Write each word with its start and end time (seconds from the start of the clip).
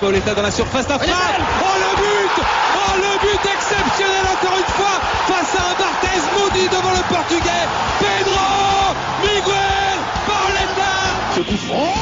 Pauletta 0.00 0.34
dans 0.34 0.42
la 0.42 0.50
surface 0.50 0.86
d'affaire. 0.86 1.16
Oh 1.62 1.74
le 1.80 1.96
but. 1.96 2.44
Oh 2.76 2.96
le 2.96 3.18
but 3.18 3.50
exceptionnel 3.50 4.24
encore 4.32 4.56
une 4.58 4.72
fois 4.74 5.00
face 5.26 5.54
à 5.56 5.70
un 5.70 5.74
Barthez 5.74 6.22
maudit 6.38 6.68
devant 6.68 6.92
le 6.92 7.02
portugais. 7.12 7.66
Pedro 7.98 8.94
Miguel 9.22 9.98
Pauletta 10.26 10.92
Ce 11.34 11.40
coup 11.40 11.66
franc. 11.66 11.94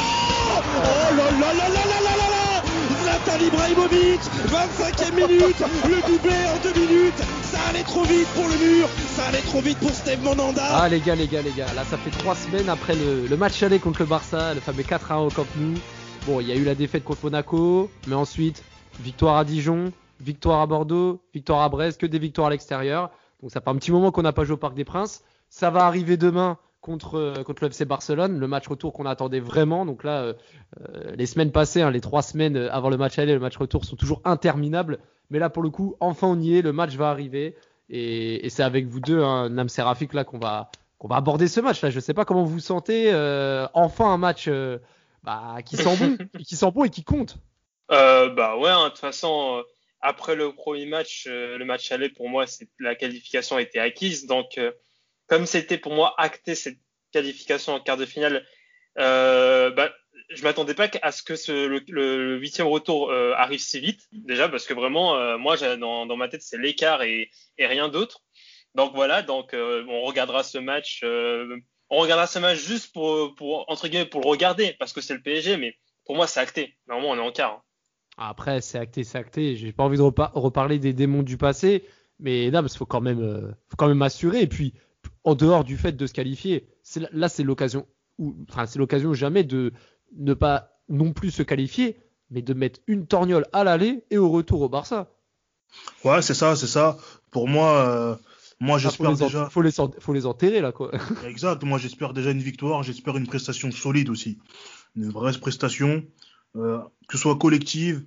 Oh 0.83 1.15
là 1.15 1.31
là 1.31 1.53
là 1.53 1.67
là 1.69 1.83
là 1.85 1.99
là 2.03 2.13
là 2.15 2.27
là 2.29 2.61
Zlatan 3.01 3.43
Ibrahimovic 3.43 4.21
25e 4.49 5.13
minute. 5.15 5.63
Le 5.87 6.01
doublé 6.07 6.35
en 6.53 6.57
deux 6.61 6.79
minutes 6.79 7.23
allait 7.75 7.83
trop 7.83 8.03
vite 8.03 8.27
pour 8.29 8.47
le 8.47 8.57
mur 8.57 8.87
Ça 9.15 9.25
allait 9.25 9.41
trop 9.41 9.59
vite 9.59 9.77
pour 9.79 9.89
Steve 9.89 10.23
Monanda 10.23 10.63
Ah 10.71 10.87
les 10.87 11.01
gars, 11.01 11.15
les 11.15 11.27
gars, 11.27 11.41
les 11.41 11.51
gars, 11.51 11.73
là 11.75 11.83
ça 11.83 11.97
fait 11.97 12.09
trois 12.09 12.35
semaines 12.35 12.69
après 12.69 12.95
le, 12.95 13.35
match 13.35 13.61
aller 13.63 13.79
contre 13.79 13.99
le 13.99 14.05
Barça, 14.05 14.53
le 14.53 14.61
fameux 14.61 14.83
4-1 14.83 15.27
au 15.27 15.29
Camp 15.29 15.45
Nou. 15.57 15.73
Bon, 16.25 16.39
il 16.39 16.47
y 16.47 16.53
a 16.53 16.55
eu 16.55 16.63
la 16.63 16.73
défaite 16.73 17.03
contre 17.03 17.25
Monaco, 17.25 17.89
mais 18.07 18.15
ensuite, 18.15 18.63
victoire 19.01 19.35
à 19.35 19.43
Dijon, 19.43 19.91
victoire 20.21 20.61
à 20.61 20.67
Bordeaux, 20.67 21.21
victoire 21.33 21.63
à 21.63 21.69
Brest, 21.69 21.99
que 21.99 22.05
des 22.05 22.17
victoires 22.17 22.47
à 22.47 22.51
l'extérieur. 22.51 23.11
Donc 23.41 23.51
ça 23.51 23.59
fait 23.59 23.69
un 23.69 23.75
petit 23.75 23.91
moment 23.91 24.11
qu'on 24.11 24.21
n'a 24.21 24.33
pas 24.33 24.45
joué 24.45 24.53
au 24.53 24.57
Parc 24.57 24.73
des 24.73 24.85
Princes. 24.85 25.23
Ça 25.49 25.69
va 25.69 25.85
arriver 25.85 26.15
demain 26.15 26.57
contre, 26.85 27.15
euh, 27.15 27.43
contre 27.43 27.63
le 27.63 27.69
FC 27.69 27.83
Barcelone, 27.83 28.37
le 28.37 28.47
match 28.47 28.67
retour 28.67 28.93
qu'on 28.93 29.07
attendait 29.07 29.39
vraiment. 29.39 29.85
Donc 29.87 30.03
là, 30.03 30.21
euh, 30.21 30.33
euh, 30.79 31.15
les 31.15 31.25
semaines 31.25 31.51
passées, 31.51 31.81
hein, 31.81 31.89
les 31.89 31.99
trois 31.99 32.21
semaines 32.21 32.55
avant 32.55 32.89
le 32.89 32.97
match 32.97 33.17
aller 33.17 33.31
et 33.31 33.35
le 33.35 33.41
match 33.41 33.57
retour 33.57 33.85
sont 33.85 33.95
toujours 33.95 34.21
interminables. 34.23 34.99
Mais 35.31 35.39
là, 35.39 35.49
pour 35.49 35.63
le 35.63 35.71
coup, 35.71 35.95
enfin 35.99 36.27
on 36.27 36.39
y 36.39 36.55
est, 36.57 36.61
le 36.61 36.73
match 36.73 36.93
va 36.95 37.09
arriver. 37.09 37.55
Et, 37.89 38.45
et 38.45 38.49
c'est 38.49 38.61
avec 38.61 38.85
vous 38.85 38.99
deux, 38.99 39.21
hein, 39.21 39.49
Nam 39.49 39.67
Serafik, 39.67 40.13
là 40.13 40.23
qu'on 40.23 40.37
va, 40.37 40.69
qu'on 40.99 41.07
va 41.07 41.15
aborder 41.15 41.47
ce 41.47 41.59
match. 41.59 41.81
Là, 41.81 41.89
je 41.89 41.99
sais 41.99 42.13
pas 42.13 42.23
comment 42.23 42.43
vous 42.43 42.53
vous 42.53 42.59
sentez. 42.59 43.11
euh, 43.11 43.67
enfin 43.73 44.05
un 44.11 44.17
match 44.17 44.45
euh, 44.47 44.77
bah, 45.23 45.57
qui 45.65 45.77
sent 45.77 45.97
bon, 45.97 46.17
et 46.39 46.43
qui 46.43 46.55
sent 46.55 46.71
bon 46.71 46.83
et 46.83 46.89
qui 46.91 47.03
compte. 47.03 47.37
Bah 47.89 48.57
ouais, 48.57 48.69
hein, 48.69 48.85
de 48.85 48.89
toute 48.89 48.99
façon, 48.99 49.63
après 50.01 50.35
le 50.35 50.53
premier 50.53 50.85
match, 50.85 51.25
le 51.27 51.63
match 51.65 51.91
aller, 51.91 52.09
pour 52.09 52.29
moi, 52.29 52.45
la 52.79 52.93
qualification 52.93 53.57
était 53.57 53.79
acquise. 53.79 54.27
Donc, 54.27 54.59
comme 55.27 55.45
c'était 55.45 55.77
pour 55.77 55.93
moi 55.93 56.13
acté 56.17 56.55
cette 56.55 56.79
qualification 57.11 57.73
en 57.73 57.79
quart 57.79 57.97
de 57.97 58.05
finale, 58.05 58.45
euh, 58.97 59.71
bah, 59.71 59.91
je 60.29 60.43
m'attendais 60.43 60.73
pas 60.73 60.89
à 61.01 61.11
ce 61.11 61.23
que 61.23 61.35
ce, 61.35 61.51
le, 61.87 62.37
huitième 62.37 62.67
retour 62.67 63.11
euh, 63.11 63.33
arrive 63.35 63.59
si 63.59 63.79
vite, 63.79 64.01
déjà, 64.11 64.49
parce 64.49 64.65
que 64.65 64.73
vraiment, 64.73 65.15
euh, 65.15 65.37
moi, 65.37 65.57
dans, 65.77 66.17
ma 66.17 66.27
tête, 66.27 66.41
c'est 66.41 66.57
l'écart 66.57 67.03
et, 67.03 67.29
rien 67.57 67.89
d'autre. 67.89 68.21
Donc 68.73 68.93
voilà, 68.93 69.21
donc 69.21 69.53
euh, 69.53 69.85
on 69.87 70.01
regardera 70.01 70.43
ce 70.43 70.57
match. 70.57 71.01
on 71.03 71.97
regardera 71.97 72.27
ce 72.27 72.39
match 72.39 72.59
juste 72.59 72.93
pour, 72.93 73.65
entre 73.69 73.87
guillemets 73.87 74.05
pour 74.05 74.21
le 74.21 74.27
regarder 74.27 74.75
parce 74.79 74.91
que 74.91 74.99
c'est 74.99 75.13
le 75.13 75.21
PSG, 75.21 75.55
mais 75.55 75.77
pour 76.05 76.17
moi 76.17 76.27
c'est 76.27 76.41
acté. 76.41 76.75
Normalement 76.87 77.11
on 77.11 77.17
est 77.17 77.27
en 77.27 77.31
quart. 77.31 77.53
hein. 77.53 77.61
Après, 78.17 78.59
c'est 78.61 78.77
acté, 78.77 79.03
c'est 79.03 79.17
acté. 79.17 79.55
J'ai 79.55 79.71
pas 79.71 79.83
envie 79.83 79.97
de 79.97 80.01
repa- 80.01 80.31
reparler 80.33 80.79
des 80.79 80.93
démons 80.93 81.23
du 81.23 81.37
passé, 81.37 81.85
mais 82.19 82.49
là, 82.49 82.61
il 82.63 82.77
faut 82.77 82.85
quand 82.85 83.01
même, 83.01 83.53
faut 83.69 83.75
quand 83.77 83.89
même 83.89 84.01
assurer. 84.01 84.41
Et 84.41 84.47
puis, 84.47 84.73
en 85.23 85.35
dehors 85.35 85.63
du 85.63 85.77
fait 85.77 85.93
de 85.93 86.07
se 86.07 86.13
qualifier, 86.13 86.67
là- 87.11 87.29
c'est 87.29 87.43
l'occasion, 87.43 87.87
ou 88.17 88.35
enfin, 88.49 88.65
c'est 88.65 88.79
l'occasion 88.79 89.13
jamais 89.13 89.43
de 89.43 89.71
ne 90.15 90.33
pas 90.33 90.79
non 90.89 91.13
plus 91.13 91.31
se 91.31 91.43
qualifier, 91.43 91.97
mais 92.29 92.41
de 92.41 92.53
mettre 92.53 92.79
une 92.87 93.07
torgnole 93.07 93.45
à 93.53 93.63
l'aller 93.63 94.03
et 94.11 94.17
au 94.17 94.29
retour 94.29 94.61
au 94.61 94.69
Barça. 94.69 95.11
Ouais, 96.03 96.21
c'est 96.21 96.33
ça, 96.33 96.55
c'est 96.55 96.67
ça. 96.67 96.97
Pour 97.31 97.47
moi, 97.47 97.87
euh, 97.87 98.15
moi 98.59 98.77
faut, 98.77 98.83
j'espère 98.89 99.15
déjà. 99.15 99.49
faut, 99.49 99.61
les 99.61 99.79
en- 99.79 99.91
faut 99.99 100.13
les 100.13 100.25
enterrer 100.25 100.61
là, 100.61 100.71
quoi. 100.71 100.91
Exact, 101.27 101.61
moi 101.63 101.77
j'espère 101.77 102.13
déjà 102.13 102.31
une 102.31 102.39
victoire, 102.41 102.83
j'espère 102.83 103.17
une 103.17 103.27
prestation 103.27 103.71
solide 103.71 104.09
aussi. 104.09 104.37
Une 104.95 105.09
vraie 105.09 105.33
prestation, 105.33 106.03
euh, 106.55 106.79
que 107.07 107.17
ce 107.17 107.23
soit 107.23 107.37
collective 107.37 108.05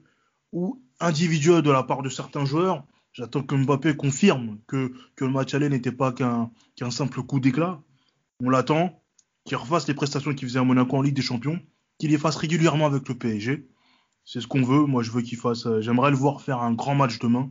ou 0.53 0.81
individuelle 1.01 1.63
de 1.63 1.71
la 1.71 1.83
part 1.83 2.03
de 2.03 2.09
certains 2.09 2.45
joueurs. 2.47 2.85
J'attends 3.19 3.43
que 3.43 3.57
Mbappé 3.57 3.97
confirme 3.97 4.59
que, 4.69 4.93
que 5.17 5.25
le 5.25 5.33
match 5.33 5.53
aller 5.53 5.69
n'était 5.69 5.91
pas 5.91 6.13
qu'un 6.13 6.51
simple 6.91 7.21
coup 7.25 7.41
d'éclat. 7.41 7.81
On 8.45 8.49
l'attend, 8.49 9.03
qu'il 9.45 9.57
refasse 9.57 9.89
les 9.89 9.95
prestations 9.95 10.33
qu'il 10.35 10.47
faisait 10.47 10.61
à 10.61 10.65
Monaco 10.65 10.97
en 10.97 11.03
Ligue 11.03 11.17
des 11.17 11.23
Champions, 11.23 11.59
qu'il 11.99 12.11
les 12.11 12.19
fasse 12.19 12.37
régulièrement 12.37 12.87
avec 12.87 13.09
le 13.09 13.17
PSG. 13.19 13.67
C'est 14.25 14.41
ce 14.41 14.47
qu'on 14.47 14.63
veut. 14.63 14.85
Moi, 14.87 15.03
je 15.03 15.11
veux 15.11 15.23
qu'il 15.23 15.37
fasse. 15.37 15.67
euh, 15.67 15.81
J'aimerais 15.81 16.11
le 16.13 16.17
voir 16.17 16.43
faire 16.43 16.61
un 16.63 16.73
grand 16.73 16.95
match 16.95 17.19
demain. 17.19 17.51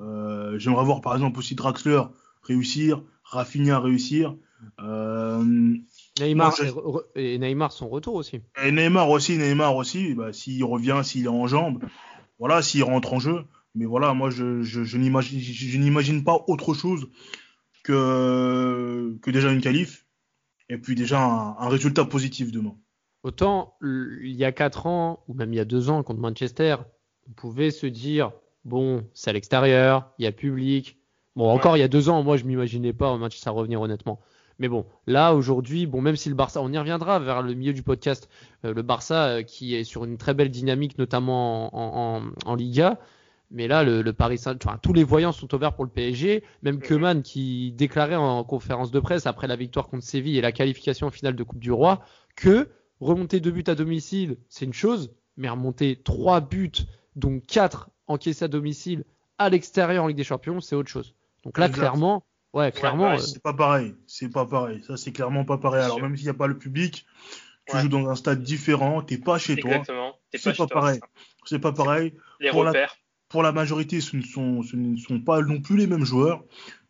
Euh, 0.00 0.58
J'aimerais 0.58 0.84
voir 0.84 1.02
par 1.02 1.14
exemple 1.14 1.38
aussi 1.40 1.54
Draxler 1.54 2.00
réussir, 2.42 3.02
Rafinha 3.22 3.78
réussir. 3.78 4.34
Euh, 4.80 5.44
Neymar 6.18 6.54
Moi, 6.58 6.66
je- 7.14 7.20
et 7.20 7.38
Neymar 7.38 7.70
son 7.72 7.88
retour 7.90 8.14
aussi. 8.14 8.40
et 8.64 8.72
Neymar 8.72 9.10
aussi, 9.10 9.36
Neymar 9.36 9.76
aussi, 9.76 10.14
bah, 10.14 10.32
s'il 10.32 10.64
revient, 10.64 11.00
s'il 11.04 11.26
est 11.26 11.28
en 11.28 11.46
jambes, 11.46 11.84
voilà, 12.38 12.62
s'il 12.62 12.82
rentre 12.82 13.12
en 13.12 13.18
jeu. 13.18 13.44
Mais 13.76 13.84
voilà, 13.84 14.14
moi, 14.14 14.30
je, 14.30 14.62
je, 14.62 14.82
je 14.84 14.96
n'imagine 15.78 16.24
pas 16.24 16.42
autre 16.48 16.74
chose 16.74 17.08
que, 17.82 19.16
que 19.22 19.30
déjà 19.30 19.52
une 19.52 19.60
qualif 19.60 20.06
et 20.68 20.78
puis 20.78 20.94
déjà 20.94 21.22
un, 21.22 21.56
un 21.58 21.68
résultat 21.68 22.04
positif 22.04 22.50
demain. 22.52 22.74
Autant 23.22 23.74
l- 23.82 24.18
il 24.22 24.34
y 24.34 24.44
a 24.44 24.52
4 24.52 24.86
ans, 24.86 25.22
ou 25.28 25.34
même 25.34 25.52
il 25.52 25.56
y 25.56 25.60
a 25.60 25.64
2 25.64 25.90
ans 25.90 26.02
contre 26.02 26.20
Manchester, 26.20 26.76
on 27.28 27.32
pouvait 27.32 27.70
se 27.70 27.86
dire 27.86 28.32
bon, 28.64 29.04
c'est 29.14 29.30
à 29.30 29.32
l'extérieur, 29.32 30.10
il 30.18 30.24
y 30.24 30.26
a 30.28 30.32
public. 30.32 30.98
Bon, 31.36 31.50
encore 31.50 31.76
il 31.76 31.80
y 31.80 31.84
a 31.84 31.88
2 31.88 32.08
ans, 32.08 32.22
moi 32.22 32.36
je 32.36 32.44
m'imaginais 32.44 32.92
pas 32.92 33.16
Manchester 33.16 33.50
revenir 33.50 33.80
honnêtement. 33.80 34.20
Mais 34.58 34.68
bon, 34.68 34.86
là 35.06 35.34
aujourd'hui, 35.34 35.86
bon, 35.86 36.00
même 36.00 36.16
si 36.16 36.30
le 36.30 36.34
Barça, 36.34 36.62
on 36.62 36.72
y 36.72 36.78
reviendra 36.78 37.18
vers 37.18 37.42
le 37.42 37.52
milieu 37.52 37.74
du 37.74 37.82
podcast, 37.82 38.30
euh, 38.64 38.72
le 38.72 38.80
Barça 38.82 39.26
euh, 39.26 39.42
qui 39.42 39.74
est 39.74 39.84
sur 39.84 40.04
une 40.06 40.16
très 40.16 40.32
belle 40.32 40.50
dynamique, 40.50 40.96
notamment 40.98 41.76
en, 41.76 42.22
en, 42.22 42.50
en 42.50 42.54
Liga. 42.54 42.98
Mais 43.50 43.68
là, 43.68 43.84
le, 43.84 44.02
le 44.02 44.12
Paris 44.12 44.38
Saint, 44.38 44.56
enfin, 44.62 44.78
tous 44.82 44.92
les 44.92 45.04
voyants 45.04 45.32
sont 45.32 45.52
ouverts 45.54 45.74
pour 45.74 45.84
le 45.84 45.90
PSG. 45.90 46.42
Même 46.62 46.80
Keman 46.80 47.22
qui 47.22 47.72
déclarait 47.72 48.16
en 48.16 48.42
conférence 48.44 48.90
de 48.90 48.98
presse 49.00 49.26
après 49.26 49.46
la 49.46 49.54
victoire 49.56 49.86
contre 49.88 50.04
Séville 50.04 50.36
et 50.36 50.40
la 50.40 50.52
qualification 50.52 51.06
en 51.06 51.10
finale 51.10 51.36
de 51.36 51.42
Coupe 51.44 51.60
du 51.60 51.70
Roi 51.70 52.00
que 52.34 52.68
remonter 53.00 53.38
deux 53.40 53.52
buts 53.52 53.64
à 53.68 53.74
domicile, 53.76 54.36
c'est 54.48 54.64
une 54.64 54.72
chose, 54.72 55.12
mais 55.36 55.48
remonter 55.48 56.00
trois 56.02 56.40
buts, 56.40 56.72
dont 57.14 57.38
quatre 57.40 57.90
encaissés 58.08 58.44
à 58.44 58.48
domicile 58.48 59.04
à 59.38 59.48
l'extérieur 59.48 60.02
en 60.04 60.06
Ligue 60.08 60.16
des 60.16 60.24
Champions, 60.24 60.60
c'est 60.60 60.74
autre 60.74 60.88
chose. 60.88 61.14
Donc 61.44 61.58
là, 61.58 61.66
Exact. 61.66 61.80
clairement, 61.80 62.24
ouais, 62.52 62.72
clairement, 62.72 63.10
ouais, 63.10 63.18
C'est 63.18 63.42
pas 63.42 63.52
pareil, 63.54 63.94
c'est 64.06 64.30
pas 64.32 64.46
pareil. 64.46 64.82
Ça, 64.82 64.96
c'est 64.96 65.12
clairement 65.12 65.44
pas 65.44 65.58
pareil. 65.58 65.82
Alors, 65.84 66.00
même 66.00 66.16
s'il 66.16 66.24
n'y 66.26 66.30
a 66.30 66.34
pas 66.34 66.46
le 66.48 66.58
public, 66.58 67.06
tu 67.68 67.76
Ouais. 67.76 67.82
joues 67.82 67.88
dans 67.88 68.08
un 68.08 68.14
stade 68.16 68.42
différent, 68.42 69.02
t'es 69.02 69.18
pas 69.18 69.38
chez 69.38 69.56
toi. 69.56 69.70
Exactement. 69.72 70.14
C'est 70.32 70.38
chez 70.38 70.50
pas 70.50 70.66
toi, 70.66 70.80
pareil. 70.80 71.00
c'est 71.44 71.58
pas 71.58 71.72
pareil. 71.72 72.14
Les 72.40 72.50
Pour 72.50 72.64
la-. 72.64 72.72
Pour 73.28 73.42
la 73.42 73.52
majorité, 73.52 74.00
ce 74.00 74.16
ne, 74.16 74.22
sont, 74.22 75.20
pas 75.20 75.42
non 75.42 75.60
plus 75.60 75.76
les 75.76 75.86
mêmes 75.86 76.04
joueurs. 76.04 76.44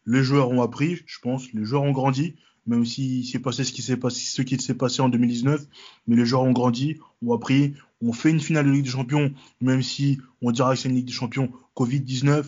Les 0.04 0.22
joueurs 0.22 0.50
ont 0.50 0.62
appris, 0.62 1.02
je 1.06 1.18
pense, 1.20 1.52
les 1.52 1.64
joueurs 1.64 1.82
ont 1.82 1.92
grandi, 1.92 2.36
même 2.66 2.84
s'il 2.84 3.24
s'est 3.26 3.38
passé 3.38 3.64
ce 3.64 3.72
qui 3.72 3.82
s'est 3.82 3.96
passé, 3.96 4.20
ce 4.20 4.42
qui 4.42 4.58
s'est 4.58 4.74
passé 4.74 5.00
en 5.00 5.08
2019, 5.08 5.66
mais 6.06 6.16
les 6.16 6.26
joueurs 6.26 6.42
ont 6.42 6.52
grandi, 6.52 6.98
ont 7.22 7.34
appris, 7.34 7.74
ont 8.02 8.12
fait 8.12 8.30
une 8.30 8.40
finale 8.40 8.66
de 8.66 8.70
Ligue 8.70 8.84
des 8.84 8.90
Champions, 8.90 9.32
même 9.60 9.82
si 9.82 10.18
on 10.42 10.50
dira 10.50 10.74
que 10.74 10.80
c'est 10.80 10.88
une 10.88 10.96
Ligue 10.96 11.06
des 11.06 11.12
Champions 11.12 11.50
Covid-19, 11.74 12.44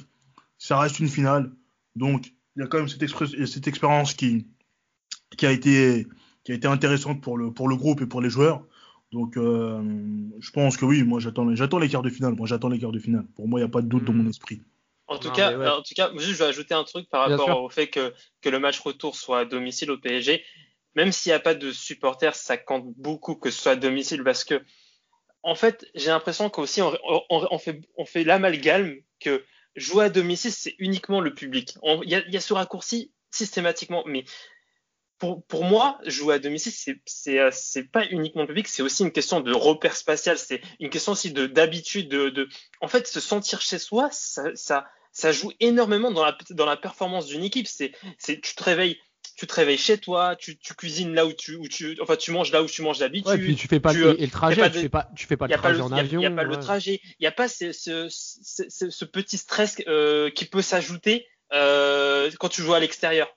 ça 0.59 0.79
reste 0.79 0.99
une 1.01 1.09
finale. 1.09 1.53
Donc, 1.97 2.33
il 2.57 2.61
y 2.61 2.63
a 2.63 2.67
quand 2.67 2.79
même 2.79 2.89
cette, 2.89 3.03
expérience 3.03 4.15
qui, 4.15 4.47
a 5.43 5.53
été, 5.53 6.07
intéressante 6.65 7.23
pour 7.23 7.39
le 7.39 7.77
groupe 7.77 8.03
et 8.03 8.07
pour 8.07 8.21
les 8.21 8.31
joueurs. 8.31 8.65
Donc, 9.13 9.37
euh, 9.37 9.81
je 10.41 10.51
pense 10.51 10.77
que 10.77 10.85
oui, 10.85 11.03
moi 11.03 11.19
j'attends, 11.21 11.55
j'attends 11.55 11.79
les 11.79 11.89
quarts 11.89 12.03
de 12.03 12.11
finale. 12.11 12.35
Moi 12.35 12.47
j'attends 12.47 12.69
les 12.69 12.79
quarts 12.79 12.93
de 12.93 12.99
finale. 12.99 13.27
Pour 13.37 13.49
moi, 13.49 13.59
il 13.59 13.63
n'y 13.63 13.69
a 13.69 13.71
pas 13.73 13.81
de 13.83 13.87
doute 13.89 14.05
dans 14.05 14.13
Hmm. 14.13 14.23
mon 14.23 14.29
esprit. 14.29 14.61
En 15.07 15.19
tout 15.19 15.29
Non, 15.29 15.35
cas, 15.35 15.57
ouais. 15.57 15.67
en 15.67 15.81
tout 15.83 15.95
cas, 15.95 16.11
juste 16.17 16.33
je 16.33 16.37
vais 16.39 16.45
ajouter 16.45 16.75
un 16.75 16.85
truc 16.85 17.09
par 17.09 17.27
Bien 17.29 17.37
rapport 17.39 17.57
sûr. 17.57 17.63
au 17.65 17.71
fait 17.71 17.87
que, 17.89 18.13
que 18.43 18.51
le 18.51 18.59
match 18.59 18.79
retour 18.81 19.17
soit 19.17 19.41
à 19.41 19.45
domicile 19.47 19.91
au 19.91 19.99
PSG. 19.99 20.45
Même 20.95 21.13
s'il 21.13 21.31
n'y 21.31 21.35
a 21.35 21.41
pas 21.41 21.55
de 21.55 21.71
supporters, 21.73 22.35
ça 22.35 22.59
compte 22.59 22.93
beaucoup 22.97 23.35
que 23.37 23.51
ce 23.51 23.59
soit 23.63 23.73
à 23.73 23.77
domicile 23.77 24.23
parce 24.23 24.45
que, 24.45 24.61
en 25.43 25.55
fait, 25.55 25.87
j'ai 25.95 26.09
l'impression 26.11 26.51
qu'aussi 26.51 26.83
on, 26.83 26.93
on, 27.05 27.49
on 27.51 27.59
fait, 27.59 27.81
on 27.97 28.05
fait 28.05 28.25
l'amalgame 28.25 28.97
que 29.21 29.43
jouer 29.77 30.07
à 30.07 30.11
domicile, 30.11 30.53
c'est 30.53 30.75
uniquement 30.79 31.21
le 31.23 31.33
public. 31.33 31.79
Il 32.05 32.11
y, 32.11 32.33
y 32.33 32.37
a 32.37 32.41
ce 32.41 32.53
raccourci 32.53 33.13
systématiquement, 33.31 34.03
mais 34.07 34.25
pour, 35.19 35.45
pour 35.47 35.65
moi, 35.65 35.99
jouer 36.07 36.35
à 36.35 36.39
domicile, 36.39 36.73
c'est, 37.07 37.39
euh, 37.39 37.51
pas 37.93 38.07
uniquement 38.11 38.43
le 38.43 38.49
public, 38.49 38.69
c'est 38.69 38.83
aussi 38.83 39.03
une 39.03 39.11
question 39.13 39.41
de 39.41 39.53
repère 39.53 39.97
spatial, 39.97 40.39
c'est 40.39 40.61
une 40.81 40.91
question 40.91 41.13
aussi 41.13 41.33
de, 41.33 41.47
d'habitude, 41.47 42.09
de, 42.09 42.29
de, 42.31 42.49
en 42.81 42.89
fait, 42.89 43.07
se 43.07 43.21
sentir 43.21 43.61
chez 43.61 43.79
soi, 43.79 44.09
ça, 44.13 44.45
ça, 44.55 44.87
ça 45.13 45.33
joue 45.33 45.53
énormément 45.61 46.11
dans 46.11 46.25
la, 46.25 46.37
dans 46.51 46.67
la 46.67 46.77
performance 46.77 47.27
d'une 47.27 47.43
équipe. 47.43 47.67
C'est, 47.67 47.93
tu 48.41 48.55
te 48.55 48.63
réveilles, 48.63 48.99
tu 49.37 49.47
te 49.47 49.55
réveilles 49.55 49.79
chez 49.79 49.99
toi, 49.99 50.37
tu, 50.37 50.57
tu 50.59 50.75
cuisines 50.75 51.15
là 51.15 51.27
où 51.27 51.33
tu, 51.33 51.57
où 51.57 51.67
tu, 51.69 51.97
enfin, 52.01 52.17
tu 52.17 52.31
manges 52.31 52.53
là 52.53 52.63
où 52.63 52.67
tu 52.67 52.83
manges 52.83 52.99
d'habitude. 52.99 53.29
ouais, 53.29 53.39
puis 53.39 53.57
tu 53.57 53.67
fais 53.69 53.81
pas 53.81 53.93
tu, 53.93 54.01
le, 54.01 54.21
et 54.21 54.25
le 54.27 54.31
trajet, 54.31 54.71
tu 54.71 54.79
fais 54.81 54.89
pas, 54.89 55.09
tu 55.17 55.27
fais 55.27 55.37
pas 55.37 55.47
Il 55.47 55.51
le 55.51 55.55
n'y 55.55 55.55
a 55.55 55.59
pas, 55.63 55.69
trajet 55.71 55.81
en 55.81 55.93
avion. 55.93 56.21
y 56.21 56.27
a 56.27 56.31
pas 56.31 56.43
le 56.45 56.59
trajet, 56.61 57.01
il 57.05 57.23
n'y 57.23 57.27
a 57.27 57.33
pas 57.33 57.49
ce, 57.49 57.73
ce, 57.73 58.07
ce, 58.11 58.65
ce- 58.69 58.91
ce 58.91 59.05
petit 59.05 59.39
stress 59.39 59.77
euh, 59.89 60.31
qui 60.31 60.45
peut 60.45 60.63
s'ajouter 60.63 61.27
euh, 61.53 62.31
quand 62.39 62.49
tu 62.49 62.63
joues 62.63 62.75
à 62.75 62.81
l'extérieur. 62.81 63.29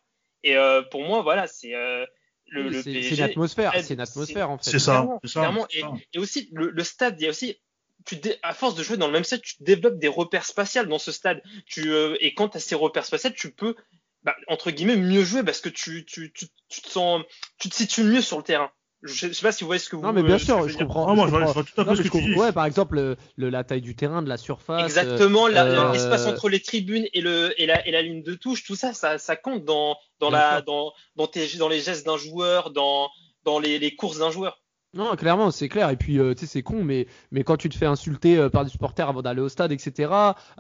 Et 0.44 0.56
euh, 0.58 0.82
pour 0.82 1.04
moi, 1.04 1.22
voilà, 1.22 1.48
c'est 1.48 1.76
euh, 1.76 2.06
le, 2.48 2.64
Oui, 2.66 2.70
le 2.72 2.82
c'est- 2.82 3.16
une 3.16 3.22
atmosphère, 3.22 3.74
c'est 3.76 3.94
une 3.94 4.00
atmosphère 4.00 4.50
en 4.50 4.58
fait. 4.58 4.72
C'est 4.72 4.80
ça. 4.80 4.92
Clairement, 4.94 5.20
c'est 5.24 5.28
ça, 5.30 5.40
clairement. 5.42 6.00
Et, 6.14 6.20
aussi, 6.20 6.50
le, 6.54 6.70
le 6.70 6.84
stade, 6.84 7.20
il 7.20 7.24
y 7.24 7.28
a 7.28 7.30
aussi, 7.30 7.58
tu 8.06 8.16
dé- 8.16 8.38
à 8.44 8.54
force 8.54 8.76
de 8.76 8.84
jouer 8.84 8.98
dans 8.98 9.08
le 9.08 9.14
même 9.14 9.24
stade, 9.24 9.42
tu 9.42 9.56
développes 9.62 10.00
des 10.00 10.08
repères 10.08 10.46
spatials 10.46 10.88
dans 10.88 11.00
ce 11.00 11.12
stade. 11.12 11.42
Tu, 11.66 11.92
euh, 11.92 12.18
et 12.20 12.34
quand 12.34 12.50
tu 12.50 12.58
as 12.58 12.60
ces 12.60 12.76
repères 12.76 13.06
spatials, 13.06 13.34
tu 13.34 13.52
peux, 13.52 13.76
bah, 14.24 14.36
entre 14.48 14.72
guillemets, 14.72 14.98
mieux 14.98 15.24
jouer 15.24 15.44
parce 15.44 15.62
que 15.62 15.70
tu, 15.70 16.06
tu, 16.06 16.32
tu, 16.34 16.48
tu 16.68 16.82
te 16.82 16.90
sens, 16.90 17.24
tu 17.60 17.70
te 17.70 17.76
situes 17.76 18.04
mieux 18.04 18.22
sur 18.22 18.38
le 18.38 18.44
terrain. 18.44 18.72
Je 19.04 19.14
sais, 19.14 19.28
je 19.30 19.34
sais 19.34 19.42
pas 19.42 19.52
si 19.52 19.64
vous 19.64 19.68
voyez 19.68 19.80
ce 19.80 19.90
que 19.90 19.96
vous 19.96 20.04
Non, 20.04 20.14
mais 20.14 20.22
euh, 20.22 20.24
bien 20.26 20.38
sûr, 20.38 20.70
je 20.70 20.78
comprends. 20.78 21.08
Ah, 21.10 21.16
moi, 21.16 21.26
je 21.26 21.32
je 21.32 21.36
vois- 21.38 21.40
je 21.42 21.46
comprends. 21.54 21.62
vois 21.62 21.64
tout 21.64 21.82
à 21.82 21.86
fait 21.86 21.92
ce 21.96 21.98
que 22.02 22.08
je 22.08 22.12
tu 22.12 22.18
dis. 22.22 22.30
comprends- 22.30 22.42
Ouais, 22.46 22.52
par 22.52 22.66
exemple, 22.68 22.96
le- 22.96 23.18
le- 23.36 23.50
la 23.50 23.64
taille 23.64 23.82
du 23.82 23.96
terrain, 23.96 24.22
de 24.22 24.30
la 24.30 24.38
surface. 24.38 24.84
Exactement, 24.84 25.48
euh, 25.48 25.92
l'espace 25.92 26.28
entre 26.28 26.50
les 26.50 26.60
tribunes 26.60 27.08
et, 27.14 27.22
le, 27.22 27.54
et, 27.60 27.66
la, 27.66 27.88
et 27.88 27.92
la 27.92 28.04
ligne 28.04 28.22
de 28.22 28.36
touche, 28.36 28.64
tout 28.64 28.76
ça, 28.76 28.94
ça, 28.94 29.18
ça 29.18 29.36
compte 29.36 29.66
dans, 29.66 29.98
dans, 30.20 30.30
Bien 30.30 30.38
la, 30.38 30.56
sûr. 30.58 30.66
dans, 30.66 30.94
dans, 31.16 31.28
tes, 31.28 31.48
dans 31.58 31.68
les 31.68 31.80
gestes 31.82 32.06
d'un 32.06 32.18
joueur, 32.18 32.70
dans, 32.70 33.10
dans 33.44 33.58
les, 33.58 33.80
les 33.80 33.96
courses 33.96 34.20
d'un 34.20 34.30
joueur. 34.30 34.61
Non, 34.94 35.16
clairement, 35.16 35.52
c'est 35.52 35.70
clair. 35.70 35.90
Et 35.90 35.96
puis, 35.96 36.20
euh, 36.20 36.34
tu 36.34 36.42
sais, 36.42 36.48
c'est 36.48 36.64
con, 36.64 36.84
mais, 36.84 37.08
quand 37.46 37.56
tu 37.56 37.70
te 37.70 37.78
fais 37.78 37.86
insulter 37.86 38.38
euh, 38.38 38.50
par 38.50 38.66
des 38.66 38.70
supporters 38.70 39.08
avant 39.08 39.22
d'aller 39.22 39.40
au 39.40 39.48
stade, 39.48 39.72
etc., 39.72 40.12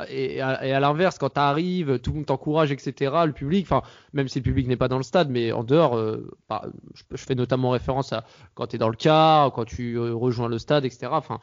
et, 0.07 0.39
à, 0.39 0.79
l'inverse, 0.79 1.17
quand 1.17 1.31
tu 1.31 1.39
arrives, 1.39 1.99
tout 1.99 2.11
le 2.11 2.17
monde 2.17 2.25
t'encourage, 2.27 2.71
etc., 2.71 3.13
le 3.25 3.33
public, 3.33 3.65
enfin, 3.65 3.81
même 4.13 4.29
si 4.29 4.39
le 4.39 4.43
public 4.43 4.67
n'est 4.67 4.77
pas 4.77 4.87
dans 4.87 4.95
le 4.95 5.03
stade, 5.03 5.29
mais 5.29 5.51
en 5.51 5.65
dehors, 5.65 5.97
euh, 5.97 6.31
bah, 6.47 6.63
je, 6.93 7.03
fais 7.17 7.35
notamment 7.35 7.71
référence 7.71 8.13
à 8.13 8.23
quand 8.55 8.67
tu 8.67 8.77
es 8.77 8.79
dans 8.79 8.87
le 8.87 8.95
car, 8.95 9.51
quand 9.51 9.65
tu 9.65 9.99
rejoins 9.99 10.47
le 10.47 10.59
stade, 10.59 10.85
etc. 10.85 11.09
Enfin, 11.11 11.41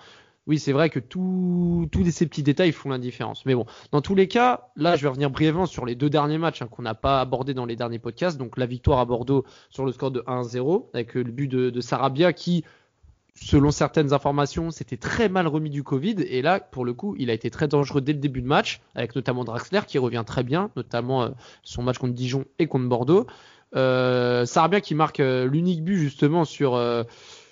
oui, 0.48 0.58
c'est 0.58 0.72
vrai 0.72 0.88
que 0.88 0.98
tous 0.98 1.86
ces 2.10 2.26
petits 2.26 2.42
détails 2.42 2.72
font 2.72 2.88
la 2.88 2.98
différence. 2.98 3.44
Mais 3.44 3.54
bon, 3.54 3.66
dans 3.92 4.00
tous 4.00 4.14
les 4.14 4.28
cas, 4.28 4.70
là, 4.76 4.96
je 4.96 5.02
vais 5.02 5.08
revenir 5.08 5.28
brièvement 5.30 5.66
sur 5.66 5.84
les 5.84 5.94
deux 5.94 6.08
derniers 6.08 6.38
matchs 6.38 6.62
hein, 6.62 6.68
qu'on 6.70 6.82
n'a 6.82 6.94
pas 6.94 7.20
abordés 7.20 7.52
dans 7.52 7.66
les 7.66 7.76
derniers 7.76 7.98
podcasts. 7.98 8.38
Donc, 8.38 8.56
la 8.56 8.64
victoire 8.64 8.98
à 8.98 9.04
Bordeaux 9.04 9.44
sur 9.68 9.84
le 9.84 9.92
score 9.92 10.10
de 10.10 10.20
1-0, 10.20 10.86
avec 10.94 11.16
euh, 11.16 11.22
le 11.22 11.30
but 11.30 11.48
de, 11.48 11.80
Sarabia 11.82 12.32
qui, 12.32 12.64
selon 13.34 13.70
certaines 13.70 14.14
informations, 14.14 14.70
s'était 14.70 14.96
très 14.96 15.28
mal 15.28 15.46
remis 15.46 15.68
du 15.68 15.82
Covid. 15.82 16.16
Et 16.26 16.40
là, 16.40 16.60
pour 16.60 16.86
le 16.86 16.94
coup, 16.94 17.14
il 17.18 17.28
a 17.28 17.34
été 17.34 17.50
très 17.50 17.68
dangereux 17.68 18.00
dès 18.00 18.14
le 18.14 18.18
début 18.18 18.40
de 18.40 18.48
match, 18.48 18.80
avec 18.94 19.14
notamment 19.16 19.44
Draxler 19.44 19.82
qui 19.86 19.98
revient 19.98 20.24
très 20.26 20.44
bien, 20.44 20.70
notamment 20.76 21.24
euh, 21.24 21.28
son 21.62 21.82
match 21.82 21.98
contre 21.98 22.14
Dijon 22.14 22.46
et 22.58 22.68
contre 22.68 22.88
Bordeaux. 22.88 23.26
Euh, 23.76 24.46
Sarabia 24.46 24.80
qui 24.80 24.94
marque 24.94 25.18
l'unique 25.18 25.84
but 25.84 25.98
justement 25.98 26.46
sur 26.46 26.74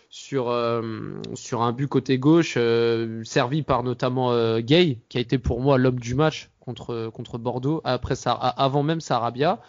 sur 0.09 0.51
euh, 0.51 1.21
sur 1.35 1.63
un 1.63 1.73
but 1.73 1.89
côté 1.89 2.19
gauche 2.19 2.55
euh, 2.57 3.23
servi 3.25 3.63
par 3.63 3.83
notamment 3.83 4.33
euh, 4.33 4.61
Gay 4.61 4.99
qui 5.09 5.19
a 5.19 5.21
été 5.21 5.39
pour 5.39 5.61
moi 5.61 5.79
l'homme 5.79 5.99
du 5.99 6.15
match 6.15 6.51
contre 6.61 7.11
contre 7.13 7.39
Bordeaux 7.39 7.81
après 7.85 8.15
avant 8.27 8.83
même 8.83 9.01
Sarabia. 9.01 9.61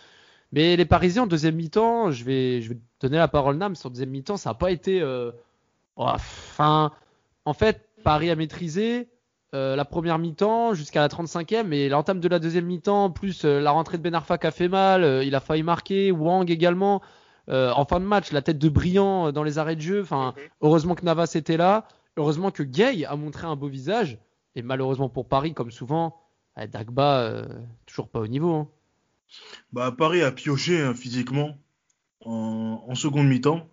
Mais 0.53 0.77
les 0.77 0.85
Parisiens 0.85 1.23
en 1.23 1.27
deuxième 1.27 1.55
mi-temps 1.55 2.11
je 2.11 2.23
vais 2.23 2.61
je 2.61 2.69
vais 2.69 2.77
donner 3.01 3.17
la 3.17 3.27
parole 3.27 3.57
Nam 3.57 3.75
sur 3.75 3.89
deuxième 3.89 4.09
mi-temps 4.09 4.37
ça 4.37 4.51
n'a 4.51 4.53
pas 4.53 4.71
été 4.71 5.03
enfin 5.95 6.91
en 7.45 7.53
fait 7.53 7.89
Paris 8.03 8.29
a 8.29 8.35
maîtrisé 8.35 9.09
la 9.53 9.85
première 9.85 10.19
mi-temps 10.19 10.73
jusqu'à 10.73 11.01
la 11.01 11.07
35e 11.07 11.73
et 11.73 11.89
l'entame 11.89 12.19
de 12.19 12.27
la 12.27 12.39
deuxième 12.39 12.65
mi-temps 12.65 13.09
plus 13.09 13.43
la 13.43 13.71
rentrée 13.71 13.97
de 13.97 14.03
Ben 14.03 14.15
Arfa 14.15 14.37
qui 14.37 14.47
a 14.47 14.51
fait 14.51 14.69
mal 14.69 15.23
il 15.25 15.35
a 15.35 15.39
failli 15.39 15.63
marquer 15.63 16.11
Wang 16.11 16.49
également 16.49 17.01
euh, 17.49 17.71
en 17.71 17.85
fin 17.85 17.99
de 17.99 18.05
match, 18.05 18.31
la 18.31 18.41
tête 18.41 18.57
de 18.59 18.69
Brillant 18.69 19.31
dans 19.31 19.43
les 19.43 19.57
arrêts 19.57 19.75
de 19.75 19.81
jeu. 19.81 20.01
Enfin, 20.01 20.33
Mhm. 20.35 20.43
heureusement 20.61 20.95
que 20.95 21.05
Navas 21.05 21.31
était 21.35 21.57
là. 21.57 21.87
Heureusement 22.17 22.51
que 22.51 22.63
Gay 22.63 23.05
a 23.05 23.15
montré 23.15 23.45
un 23.47 23.55
beau 23.55 23.67
visage. 23.67 24.17
Et 24.55 24.61
malheureusement 24.63 25.07
pour 25.09 25.27
Paris, 25.27 25.53
comme 25.53 25.69
souvent, 25.71 26.15
euh, 26.57 26.65
Dagba, 26.67 27.19
euh, 27.21 27.45
toujours 27.85 28.09
pas 28.09 28.19
au 28.19 28.27
niveau. 28.27 28.53
hein. 28.55 28.67
Bah, 29.73 29.91
Paris 29.91 30.21
a 30.23 30.31
pioché 30.31 30.81
hein, 30.81 30.93
physiquement 30.93 31.57
en, 32.25 32.83
en 32.87 32.95
seconde 32.95 33.27
mi-temps. 33.27 33.69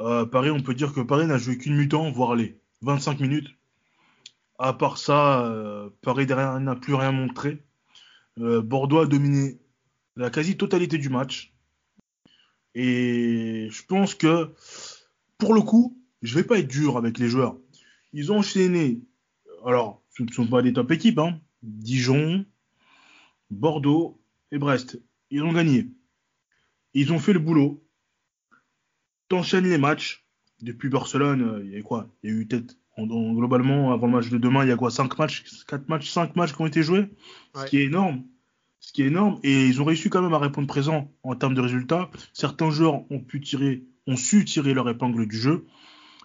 Euh, 0.00 0.24
Paris, 0.26 0.50
on 0.50 0.60
peut 0.60 0.74
dire 0.74 0.92
que 0.92 1.00
Paris 1.00 1.26
n'a 1.26 1.38
joué 1.38 1.58
qu'une 1.58 1.76
mi-temps, 1.76 2.10
voire 2.10 2.34
les 2.36 2.58
25 2.82 3.20
minutes. 3.20 3.48
À 4.58 4.72
part 4.72 4.98
ça, 4.98 5.44
euh, 5.46 5.88
Paris 6.02 6.26
derrière 6.26 6.58
n'a 6.60 6.74
plus 6.76 6.94
rien 6.94 7.12
montré. 7.12 7.62
Euh, 8.40 8.60
Bordeaux 8.62 8.98
a 8.98 9.06
dominé 9.06 9.58
la 10.16 10.30
quasi-totalité 10.30 10.98
du 10.98 11.08
match. 11.08 11.52
Et 12.74 13.68
je 13.70 13.82
pense 13.86 14.14
que, 14.14 14.52
pour 15.38 15.54
le 15.54 15.60
coup, 15.62 15.98
je 16.22 16.34
vais 16.34 16.44
pas 16.44 16.58
être 16.58 16.68
dur 16.68 16.96
avec 16.96 17.18
les 17.18 17.28
joueurs. 17.28 17.56
Ils 18.12 18.32
ont 18.32 18.38
enchaîné. 18.38 19.00
Alors, 19.66 20.02
ce 20.16 20.22
ne 20.22 20.30
sont 20.30 20.46
pas 20.46 20.62
des 20.62 20.72
top 20.72 20.90
équipes. 20.92 21.18
Hein. 21.18 21.40
Dijon, 21.62 22.44
Bordeaux 23.50 24.20
et 24.52 24.58
Brest. 24.58 25.00
Ils 25.30 25.42
ont 25.42 25.52
gagné. 25.52 25.88
Ils 26.94 27.12
ont 27.12 27.18
fait 27.18 27.32
le 27.32 27.38
boulot. 27.38 27.82
T'enchaînes 29.28 29.68
les 29.68 29.78
matchs. 29.78 30.24
Depuis 30.60 30.88
Barcelone, 30.88 31.42
euh, 31.42 31.64
il 31.64 31.70
y 31.70 31.74
a 31.76 31.78
eu 31.78 31.82
quoi? 31.84 32.08
Il 32.24 32.30
y 32.30 32.32
a 32.32 32.36
eu 32.36 32.46
peut-être, 32.46 32.74
en- 32.96 33.08
en- 33.08 33.32
globalement, 33.32 33.92
avant 33.92 34.08
le 34.08 34.14
match 34.14 34.28
de 34.28 34.38
demain, 34.38 34.64
il 34.64 34.68
y 34.68 34.72
a 34.72 34.76
quoi? 34.76 34.90
5 34.90 35.16
matchs 35.18 35.44
4 35.68 35.88
matchs 35.88 36.10
5 36.10 36.34
matchs 36.34 36.52
qui 36.52 36.60
ont 36.62 36.66
été 36.66 36.82
joués? 36.82 37.08
Ce 37.54 37.70
qui 37.70 37.78
est 37.78 37.84
énorme. 37.84 38.24
Ce 38.80 38.92
qui 38.92 39.02
est 39.02 39.06
énorme. 39.06 39.38
Et 39.42 39.66
ils 39.66 39.80
ont 39.82 39.84
réussi 39.84 40.10
quand 40.10 40.22
même 40.22 40.34
à 40.34 40.38
répondre 40.38 40.66
présent 40.66 41.12
en 41.22 41.34
termes 41.34 41.54
de 41.54 41.60
résultats. 41.60 42.10
Certains 42.32 42.70
joueurs 42.70 43.10
ont 43.10 43.20
pu 43.20 43.40
tirer, 43.40 43.84
ont 44.06 44.16
su 44.16 44.44
tirer 44.44 44.74
leur 44.74 44.88
épingle 44.88 45.26
du 45.26 45.36
jeu. 45.36 45.66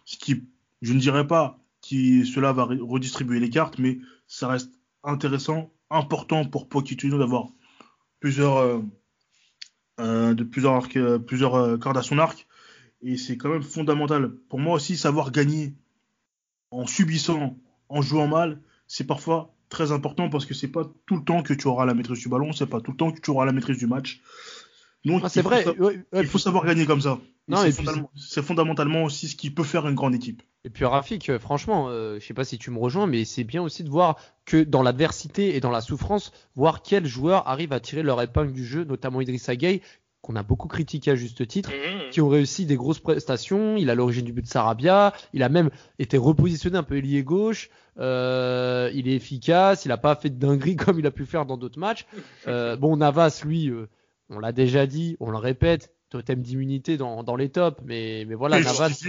Ce 0.05 0.17
qui, 0.17 0.44
je 0.81 0.94
ne 0.94 1.00
dirais 1.00 1.27
pas 1.27 1.59
que 1.81 2.23
cela 2.23 2.53
va 2.53 2.63
redistribuer 2.63 3.39
les 3.39 3.50
cartes, 3.50 3.79
mais 3.79 4.00
ça 4.27 4.47
reste 4.47 4.71
intéressant, 5.03 5.71
important 5.89 6.45
pour 6.45 6.69
Pochettino 6.69 7.17
d'avoir 7.17 7.50
plusieurs, 8.19 8.57
euh, 8.57 8.79
euh, 9.99 10.33
de 10.33 10.44
plusieurs, 10.44 10.88
euh, 10.95 11.19
plusieurs 11.19 11.56
euh, 11.56 11.77
cordes 11.77 11.97
à 11.97 12.01
son 12.01 12.17
arc. 12.19 12.47
Et 13.01 13.17
c'est 13.17 13.38
quand 13.38 13.49
même 13.49 13.63
fondamental. 13.63 14.33
Pour 14.49 14.59
moi 14.59 14.75
aussi, 14.75 14.95
savoir 14.95 15.31
gagner 15.31 15.75
en 16.71 16.88
subissant, 16.88 17.57
en 17.89 18.01
jouant 18.01 18.27
mal, 18.27 18.61
c'est 18.88 19.06
parfois 19.06 19.52
très 19.73 19.91
important 19.91 20.29
parce 20.29 20.45
que 20.45 20.53
c'est 20.53 20.69
pas 20.69 20.89
tout 21.05 21.17
le 21.17 21.23
temps 21.23 21.43
que 21.43 21.53
tu 21.53 21.67
auras 21.67 21.85
la 21.85 21.93
maîtrise 21.93 22.19
du 22.19 22.29
ballon, 22.29 22.53
c'est 22.53 22.67
pas 22.67 22.79
tout 22.79 22.91
le 22.91 22.97
temps 22.97 23.11
que 23.11 23.19
tu 23.19 23.29
auras 23.31 23.45
la 23.45 23.51
maîtrise 23.51 23.77
du 23.77 23.87
match. 23.87 24.21
Donc, 25.05 25.21
Ah, 25.25 25.29
c'est 25.29 25.41
il 25.41 25.43
faut 25.43 25.49
vrai. 25.49 25.63
sa- 25.65 25.71
ouais, 25.73 25.97
ouais, 26.13 26.21
il 26.21 26.27
faut 26.27 26.37
savoir 26.37 26.65
gagner 26.65 26.85
comme 26.85 27.01
ça. 27.01 27.19
Fondamentalement- 27.49 28.09
c'est 28.15 28.41
fondamentalement 28.41 29.03
aussi 29.03 29.27
ce 29.27 29.35
qui 29.35 29.49
peut 29.51 29.65
faire 29.65 29.85
une 29.85 29.95
grande 29.95 30.15
équipe. 30.15 30.41
Et 30.63 30.69
puis 30.69 30.85
Rafik, 30.85 31.29
euh, 31.29 31.39
franchement, 31.39 31.87
euh, 31.89 32.17
je 32.21 32.25
sais 32.25 32.33
pas 32.33 32.45
si 32.45 32.57
tu 32.57 32.71
me 32.71 32.79
rejoins, 32.79 33.05
mais 33.05 33.25
c'est 33.25 33.43
bien 33.43 33.61
aussi 33.61 33.83
de 33.83 33.89
voir 33.89 34.15
que 34.45 34.63
dans 34.63 34.81
l'adversité 34.81 35.57
et 35.57 35.59
dans 35.59 35.71
la 35.71 35.81
souffrance, 35.81 36.31
voir 36.55 36.81
quels 36.83 37.05
joueurs 37.05 37.45
arrivent 37.49 37.73
à 37.73 37.81
tirer 37.81 38.01
leur 38.01 38.21
épingle 38.21 38.53
du 38.53 38.65
jeu, 38.65 38.85
notamment 38.85 39.19
Idrissa 39.19 39.57
Gueye, 39.57 39.81
qu'on 40.23 40.35
a 40.37 40.41
beaucoup 40.41 40.67
critiqué 40.69 41.11
à 41.11 41.15
juste 41.15 41.45
titre, 41.47 41.69
Mhm. 41.69 42.09
qui 42.09 42.21
ont 42.21 42.29
réussi 42.29 42.65
des 42.65 42.75
grosses 42.77 42.99
prestations. 43.01 43.75
Il 43.77 43.89
a 43.92 43.95
l'origine 43.95 44.23
du 44.25 44.31
but 44.33 44.42
de 44.42 44.47
Sarabia. 44.47 45.13
Il 45.33 45.44
a 45.44 45.49
même 45.49 45.69
été 45.99 46.18
repositionné 46.18 46.77
un 46.77 46.83
peu 46.83 46.97
ailier 46.97 47.23
gauche. 47.23 47.69
Euh, 47.99 48.89
il 48.94 49.07
est 49.09 49.15
efficace. 49.15 49.83
Il 49.85 49.92
a 49.92 49.97
pas 49.97 50.15
fait 50.15 50.30
de 50.30 50.39
dinguerie 50.39 50.75
comme 50.77 50.97
il 50.97 51.06
a 51.06 51.11
pu 51.11 51.25
faire 51.25 51.45
dans 51.45 51.57
d'autres 51.57 51.77
matchs. 51.80 52.06
Euh, 52.47 52.75
bon, 52.77 52.95
Navas, 52.97 53.42
lui, 53.45 53.69
euh, 53.69 53.87
on 54.30 54.39
l'a 54.39 54.53
déjà 54.53 54.87
dit, 54.87 55.18
on 55.19 55.30
le 55.30 55.37
répète, 55.37 55.92
totem 56.09 56.42
d'immunité 56.42 56.95
dans, 56.97 57.21
dans 57.23 57.35
les 57.35 57.49
tops. 57.49 57.81
Mais, 57.85 58.23
mais 58.25 58.35
voilà, 58.35 58.61
Navas, 58.61 59.03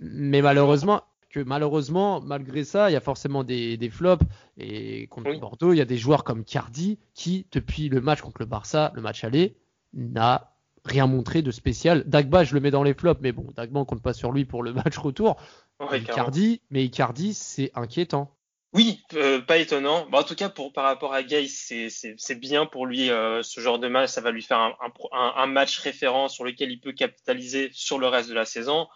mais 0.00 0.40
malheureusement, 0.42 1.02
que 1.30 1.40
malheureusement, 1.40 2.20
malgré 2.20 2.64
ça, 2.64 2.90
il 2.90 2.92
y 2.92 2.96
a 2.96 3.00
forcément 3.00 3.44
des, 3.44 3.76
des 3.76 3.90
flops. 3.90 4.24
Et 4.58 5.06
contre 5.08 5.30
Oui. 5.30 5.40
Bordeaux, 5.40 5.72
il 5.72 5.76
y 5.78 5.82
a 5.82 5.84
des 5.84 5.98
joueurs 5.98 6.24
comme 6.24 6.44
Cardi 6.44 6.98
qui, 7.14 7.46
depuis 7.52 7.88
le 7.88 8.00
match 8.00 8.20
contre 8.20 8.36
le 8.40 8.46
Barça, 8.46 8.92
le 8.94 9.02
match 9.02 9.24
aller, 9.24 9.56
n'a 9.96 10.52
rien 10.84 11.06
montré 11.06 11.42
de 11.42 11.50
spécial. 11.50 12.04
Dagba, 12.06 12.44
je 12.44 12.54
le 12.54 12.60
mets 12.60 12.70
dans 12.70 12.82
les 12.82 12.94
flops, 12.94 13.20
mais 13.20 13.32
bon, 13.32 13.46
Dagba, 13.56 13.80
on 13.80 13.84
compte 13.84 14.02
pas 14.02 14.12
sur 14.12 14.32
lui 14.32 14.44
pour 14.44 14.62
le 14.62 14.72
match 14.74 14.96
retour. 14.96 15.36
Ouais. 15.80 16.00
Icardi, 16.00 16.62
mais 16.70 16.84
Icardi, 16.84 17.34
c'est 17.34 17.70
inquiétant. 17.74 18.30
Oui, 18.72 19.02
euh, 19.14 19.40
pas 19.40 19.58
étonnant. 19.58 20.06
Bon, 20.10 20.18
en 20.18 20.22
tout 20.22 20.34
cas, 20.34 20.48
pour, 20.48 20.72
par 20.72 20.84
rapport 20.84 21.14
à 21.14 21.22
Gay, 21.22 21.46
c'est, 21.48 22.34
bien 22.34 22.66
pour 22.66 22.86
lui 22.86 23.10
euh, 23.10 23.42
ce 23.42 23.60
genre 23.60 23.78
de 23.78 23.88
match. 23.88 24.10
Ça 24.10 24.20
va 24.20 24.30
lui 24.30 24.42
faire 24.42 24.76
un, 25.12 25.46
match 25.46 25.78
référent 25.78 26.28
sur 26.28 26.44
lequel 26.44 26.70
il 26.70 26.80
peut 26.80 26.92
capitaliser 26.92 27.70
sur 27.72 27.98
le 27.98 28.06
reste 28.06 28.28
de 28.28 28.34
la 28.34 28.44
saison. 28.44 28.86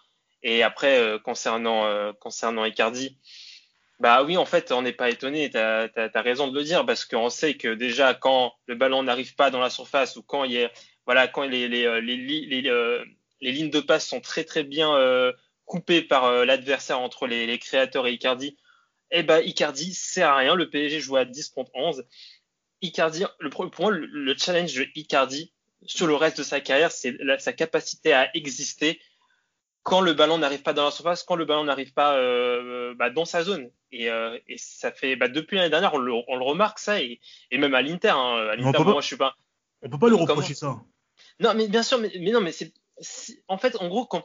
Et 0.43 0.63
après, 0.63 0.99
euh, 0.99 1.19
concernant, 1.19 2.13
concernant 2.21 2.65
Icardi, 2.65 3.17
bah 4.01 4.23
oui, 4.23 4.39
en 4.39 4.47
fait, 4.47 4.73
on 4.73 4.83
n'est 4.83 4.93
pas 4.93 5.11
étonné. 5.11 5.51
Tu 5.51 5.59
as, 5.59 6.11
raison 6.17 6.49
de 6.49 6.55
le 6.55 6.65
dire 6.65 6.85
parce 6.87 7.05
qu'on 7.05 7.31
sait 7.31 7.55
que 7.55 7.75
déjà, 7.75 8.15
quand 8.15 8.55
le 8.67 8.75
ballon 8.75 9.03
n'arrive 9.03 9.35
pas 9.35 9.51
dans 9.51 9.61
la 9.61 9.71
surface 9.71 10.17
ou 10.17 10.23
quand 10.23 10.45
il 10.45 10.53
y 10.53 10.65
a, 10.65 10.71
voilà, 11.07 11.29
quand 11.29 11.43
les, 11.45 11.69
les, 11.69 11.85
euh, 11.87 12.01
les, 12.01 12.17
li- 12.17 12.47
les, 12.47 12.69
euh, 12.69 13.05
les 13.41 13.53
lignes 13.53 13.71
de 13.71 13.81
passe 13.81 14.07
sont 14.07 14.21
très 14.21 14.45
très 14.45 14.63
bien 14.65 14.95
euh, 14.95 15.33
coupées 15.65 16.03
par 16.03 16.45
l'adversaire 16.45 17.01
entre 17.01 17.27
les, 17.27 17.47
les 17.47 17.59
créateurs 17.59 18.07
et 18.07 18.13
Icardi, 18.13 18.57
eh 19.11 19.23
ben 19.23 19.41
Icardi 19.45 19.95
sert 19.95 20.29
à 20.31 20.37
rien. 20.37 20.55
Le 20.55 20.69
PSG 20.71 21.01
joue 21.01 21.17
à 21.17 21.25
10 21.25 21.49
contre 21.49 21.71
11. 21.75 22.05
Icardi, 22.83 23.25
le, 23.41 23.51
pour 23.51 23.69
moi, 23.81 23.91
le, 23.91 24.07
le 24.07 24.35
challenge 24.37 24.75
de 24.75 24.87
Icardi 24.95 25.53
sur 25.87 26.07
le 26.07 26.15
reste 26.15 26.39
de 26.39 26.43
sa 26.43 26.61
carrière, 26.61 26.91
c'est 26.93 27.17
sa 27.39 27.53
capacité 27.53 28.13
à 28.13 28.35
exister 28.37 29.01
quand 29.83 30.01
le 30.03 30.13
ballon 30.13 30.39
n'arrive 30.39 30.63
pas 30.63 30.73
dans 30.75 30.85
la 30.85 30.91
surface, 30.91 31.23
quand 31.23 31.37
le 31.37 31.45
ballon 31.47 31.65
n'arrive 31.65 31.93
pas 31.95 32.17
euh, 32.17 32.95
bah, 32.97 33.11
dans 33.11 33.25
sa 33.25 33.43
zone. 33.43 33.71
Et, 33.93 34.11
euh, 34.11 34.39
et 34.47 34.59
ça 34.59 34.93
fait 34.93 35.17
bah, 35.17 35.29
depuis 35.29 35.57
l'année 35.57 35.71
dernière, 35.71 35.95
on 35.95 35.99
le, 35.99 36.13
on 36.13 36.37
le 36.37 36.45
remarque 36.45 36.79
ça, 36.79 37.01
et, 37.03 37.21
et 37.51 37.59
même 37.59 37.75
à 37.75 37.83
l'Inter. 37.83 38.11
Hein, 38.11 38.49
à 38.51 38.57
l'Inter, 38.57 38.79
moi, 38.85 38.95
pas- 38.97 39.01
je 39.01 39.07
suis 39.07 39.17
pas. 39.17 39.35
On 39.83 39.89
peut 39.89 39.99
pas 39.99 40.09
lui 40.09 40.17
reprocher 40.17 40.55
ça. 40.55 40.81
Non, 41.39 41.55
mais 41.55 41.69
bien 41.69 41.83
sûr, 41.83 41.99
mais, 41.99 42.13
mais 42.19 42.33
non, 42.33 42.41
mais 42.41 42.53
c'est 42.53 42.73
en 43.49 43.59
fait, 43.59 43.77
en 43.77 43.89
gros, 43.89 44.07
quand 44.07 44.25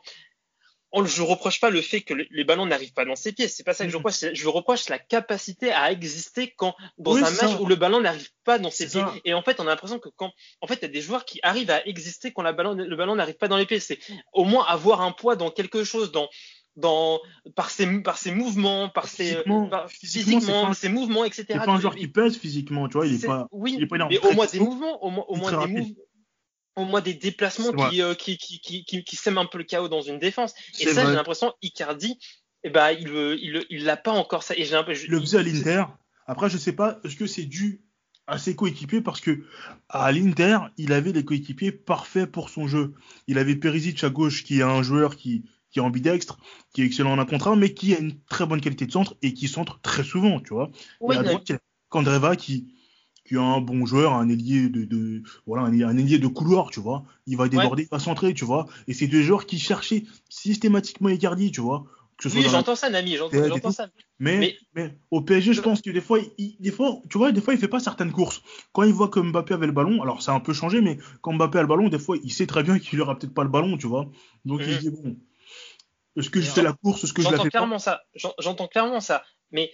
on, 0.92 1.06
je 1.06 1.22
reproche 1.22 1.60
pas 1.60 1.70
le 1.70 1.82
fait 1.82 2.02
que 2.02 2.14
les, 2.14 2.44
ballons 2.46 2.66
n'arrivent 2.66 2.94
pas 2.94 3.04
dans 3.04 3.18
ses 3.18 3.34
pieds. 3.34 3.48
C'est 3.48 3.64
pas 3.64 3.74
ça 3.74 3.86
que 3.86 3.92
je 3.92 3.98
reproche. 3.98 4.26
Je 4.34 4.48
reproche 4.48 4.88
la 4.88 4.98
capacité 4.98 5.72
à 5.72 5.92
exister 5.92 6.54
quand 6.56 6.74
dans 6.98 7.16
un 7.18 7.30
match 7.30 7.60
où 7.60 7.66
le 7.66 7.76
ballon 7.76 8.00
n'arrive 8.00 8.30
pas 8.46 8.60
dans 8.60 8.72
ses 8.72 8.88
pieds. 8.88 9.04
Et 9.26 9.34
en 9.34 9.42
fait, 9.42 9.60
on 9.60 9.64
a 9.64 9.72
l'impression 9.72 10.00
que 10.00 10.10
quand, 10.10 10.32
en 10.62 10.68
fait, 10.68 10.76
il 10.76 10.82
y 10.84 10.86
a 10.86 10.90
des 10.90 11.02
joueurs 11.02 11.26
qui 11.26 11.40
arrivent 11.44 11.72
à 11.72 11.86
exister 11.86 12.32
quand 12.32 12.44
la 12.44 12.54
ballon, 12.54 12.76
le 12.76 12.96
ballon 12.96 13.16
n'arrive 13.16 13.36
pas 13.36 13.50
dans 13.50 13.58
les 13.58 13.66
pieds. 13.66 13.80
C'est 13.80 14.00
au 14.32 14.46
moins 14.46 14.66
avoir 14.66 15.02
un 15.02 15.12
poids 15.12 15.36
dans 15.36 15.52
quelque 15.52 15.84
chose, 15.84 16.12
dans 16.12 16.30
dans 16.76 17.20
par 17.56 17.70
ses 17.70 18.02
par 18.02 18.18
ses 18.18 18.32
mouvements, 18.32 18.90
par 18.90 19.08
ses 19.08 19.38
physiquement, 19.88 20.74
ses 20.74 20.90
mouvements, 20.90 21.26
etc. 21.26 21.46
C'est 21.50 21.58
pas 21.58 21.72
un 21.72 21.80
joueur 21.80 21.96
qui 21.96 22.08
pèse 22.08 22.38
physiquement, 22.38 22.88
tu 22.88 22.98
vois, 22.98 23.08
il 23.08 23.16
est, 23.16 23.26
pas. 23.26 23.48
Oui, 23.52 23.76
il 23.78 23.84
est 23.84 23.88
pas 23.88 23.98
mais 24.10 24.20
au 24.20 24.34
moins 24.34 24.46
des 24.46 24.60
mouvements, 24.60 25.04
au 25.04 25.10
moins, 25.10 25.26
au 25.28 25.36
moins 25.36 25.66
des 25.66 25.74
mouvements 25.74 25.96
au 26.76 26.86
moins 26.86 27.02
des 27.02 27.14
déplacements 27.14 27.72
euh, 27.94 28.16
qui, 28.16 28.38
qui, 28.38 28.60
qui, 28.60 28.84
qui, 28.84 29.04
qui, 29.04 29.16
sèment 29.16 29.38
un 29.38 29.46
peu 29.46 29.58
le 29.58 29.64
chaos 29.64 29.88
dans 29.88 30.02
une 30.02 30.20
défense. 30.20 30.54
Et 30.80 30.88
ça, 30.88 31.06
j'ai 31.06 31.16
l'impression, 31.16 31.54
Icardi, 31.62 32.20
eh 32.64 32.70
ben, 32.70 32.92
il 32.92 33.08
l'a 33.08 33.36
il, 33.36 33.66
il, 33.70 34.02
pas 34.04 34.12
encore 34.12 34.44
ça. 34.44 34.56
Et 34.58 34.66
j'ai 34.66 34.76
un 34.76 34.84
peu, 34.84 34.94
le 35.08 35.20
faisait 35.20 35.38
à 35.38 35.44
l'Inter. 35.44 35.84
Après, 36.28 36.50
je 36.50 36.58
sais 36.58 36.74
pas, 36.74 37.00
est-ce 37.04 37.16
que 37.16 37.28
c'est 37.28 37.46
dû 37.46 37.82
à 38.28 38.40
ses 38.40 38.56
coéquipiers 38.56 39.02
parce 39.02 39.22
que 39.22 39.46
à 39.88 40.12
l'Inter, 40.12 40.58
il 40.78 40.92
avait 40.92 41.12
les 41.12 41.24
coéquipiers 41.24 41.72
parfaits 41.72 42.30
pour 42.30 42.50
son 42.50 42.68
jeu. 42.68 42.94
Il 43.28 43.38
avait 43.38 43.56
Perisic 43.56 44.04
à 44.04 44.10
gauche, 44.10 44.44
qui 44.44 44.60
est 44.60 44.64
un 44.64 44.82
joueur 44.82 45.16
qui, 45.16 45.46
qui 45.76 45.80
est 45.80 45.82
ambidextre, 45.82 46.38
qui 46.74 46.84
est 46.84 46.86
excellent 46.86 47.12
en 47.12 47.20
un 47.20 47.26
contre 47.26 47.50
un, 47.50 47.58
mais 47.58 47.74
qui 47.74 47.94
a 47.94 48.00
une 48.00 48.18
très 48.30 48.46
bonne 48.46 48.62
qualité 48.62 48.86
de 48.86 48.94
centre 48.94 49.18
et 49.22 49.34
qui 49.34 49.50
centre 49.50 49.82
très 49.82 50.06
souvent, 50.06 50.40
tu 50.40 50.54
vois. 50.54 50.72
et 51.12 51.18
à 51.18 51.22
droite, 51.22 51.44
il 51.50 51.52
y 51.52 51.56
a 51.56 51.60
Kandreva 51.90 52.38
qui, 52.38 52.74
qui 53.28 53.36
a 53.36 53.42
un 53.42 53.60
bon 53.60 53.86
joueur, 53.86 54.14
un 54.14 54.30
ailier 54.30 54.70
de, 54.70 54.86
de 54.86 55.24
voilà, 55.46 55.66
un, 55.66 55.98
ailier 55.98 56.18
de 56.18 56.28
couloir, 56.28 56.70
tu 56.70 56.80
vois. 56.80 57.04
Il 57.28 57.36
va 57.36 57.50
déborder, 57.50 57.84
il 57.84 57.90
va 57.90 58.00
centrer, 58.00 58.34
tu 58.34 58.46
vois. 58.46 58.68
Et 58.88 58.94
c'est 58.94 59.08
deux 59.08 59.22
joueurs 59.22 59.46
qui 59.46 59.60
cherchaient 59.60 60.06
systématiquement 60.30 61.10
Icardi, 61.10 61.52
tu 61.52 61.60
vois. 61.60 61.84
oui, 62.24 62.46
j'entends 62.50 62.78
ça, 62.78 62.90
Nami, 62.90 63.18
j'entends 63.18 63.72
ça. 63.72 63.90
Mais, 64.18 64.56
mais, 64.76 64.98
au 65.12 65.20
PSG, 65.20 65.52
je 65.52 65.60
pense 65.60 65.82
que 65.82 65.90
des 65.90 66.00
fois, 66.00 66.20
il, 66.38 66.56
des 66.58 66.72
fois, 66.72 67.02
tu 67.10 67.18
vois, 67.18 67.34
des 67.34 67.42
fois, 67.42 67.54
il 67.54 67.60
fait 67.60 67.68
pas 67.68 67.82
certaines 67.82 68.14
courses. 68.14 68.42
Quand 68.72 68.84
il 68.84 68.94
voit 68.94 69.10
que 69.10 69.20
Mbappé 69.20 69.54
avait 69.54 69.68
le 69.68 69.74
ballon, 69.74 70.02
alors 70.02 70.22
ça 70.22 70.32
a 70.32 70.36
un 70.36 70.40
peu 70.40 70.54
changé, 70.54 70.80
mais 70.80 71.00
quand 71.20 71.34
Mbappé 71.34 71.60
a 71.60 71.64
le 71.64 71.68
ballon, 71.68 71.90
des 71.90 72.00
fois, 72.00 72.16
il 72.24 72.32
sait 72.32 72.48
très 72.48 72.64
bien 72.64 72.80
qu'il 72.80 73.02
aura 73.02 73.20
peut-être 73.20 73.34
pas 73.34 73.44
le 73.44 73.50
ballon, 73.50 73.76
tu 73.76 73.88
vois. 73.88 74.10
Donc 74.46 74.62
il 74.64 74.74
mhm. 74.74 74.80
dit 74.80 74.90
bon, 74.92 75.18
est-ce 76.18 76.30
que 76.30 76.42
je 76.42 76.50
fais 76.50 76.64
la 76.64 76.74
course, 76.74 77.04
est-ce 77.04 77.14
que 77.14 77.22
je 77.22 77.30
la 77.30 77.40
fais 77.40 77.50
clairement 77.50 77.80
ça. 77.80 78.04
J'entends 78.40 78.68
clairement 78.68 79.02
ça. 79.02 79.24
Mais 79.52 79.72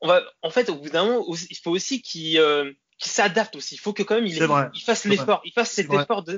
on 0.00 0.08
va, 0.08 0.22
en 0.42 0.50
fait, 0.50 0.68
au 0.70 0.76
bout 0.76 0.90
d'un 0.90 1.04
moment, 1.04 1.26
il 1.50 1.56
faut 1.56 1.70
aussi 1.70 2.00
qu'il 2.00 2.38
euh, 2.38 2.72
s'adapte 2.98 3.56
aussi. 3.56 3.74
Il 3.74 3.78
faut 3.78 3.92
que 3.92 4.02
quand 4.02 4.14
même 4.14 4.26
il, 4.26 4.34
il 4.74 4.82
fasse 4.82 5.04
l'effort, 5.04 5.40
il 5.44 5.52
fasse 5.52 5.70
cet 5.70 5.92
effort 5.92 6.22
de 6.22 6.36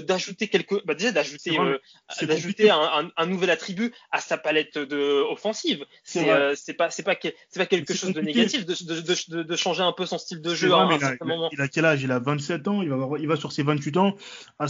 d'ajouter 0.00 0.46
de, 0.46 0.50
quelque, 0.50 0.84
bah 0.84 0.94
déjà 0.94 1.12
d'ajouter 1.12 1.58
euh, 1.58 1.78
d'ajouter 2.22 2.70
un, 2.70 3.10
un, 3.16 3.26
nouvel 3.26 3.50
attribut 3.50 3.92
à 4.10 4.20
sa 4.20 4.38
palette 4.38 4.78
de 4.78 5.22
offensive. 5.30 5.84
C'est 6.02 6.30
euh, 6.30 6.54
pas 6.78 6.90
c'est 6.90 7.02
pas 7.02 7.16
c'est 7.20 7.58
pas 7.58 7.66
quelque 7.66 7.94
chose 7.94 8.12
de 8.12 8.20
négatif 8.20 8.64
de, 8.64 9.42
de, 9.42 9.56
changer 9.56 9.82
un 9.82 9.92
peu 9.92 10.06
son 10.06 10.18
style 10.18 10.40
de 10.40 10.54
jeu 10.54 10.72
à 10.72 10.82
un 10.82 10.98
certain 10.98 11.24
moment. 11.24 11.50
Il 11.52 11.60
a 11.60 11.68
quel 11.68 11.84
âge? 11.84 12.02
Il 12.02 12.12
a 12.12 12.18
27 12.18 12.68
ans? 12.68 12.82
Il 12.82 12.90
va 12.90 13.08
il 13.18 13.28
va 13.28 13.36
sur 13.36 13.52
ses 13.52 13.62
28 13.62 13.96
ans. 13.96 14.16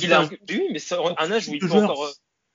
il 0.01 0.13
a 0.13 0.23
oui, 0.23 0.69
mais 0.71 0.81
un 1.19 1.31
âge 1.31 1.49
où 1.49 1.55
il 1.55 1.61
peut 1.61 1.71
encore. 1.71 2.13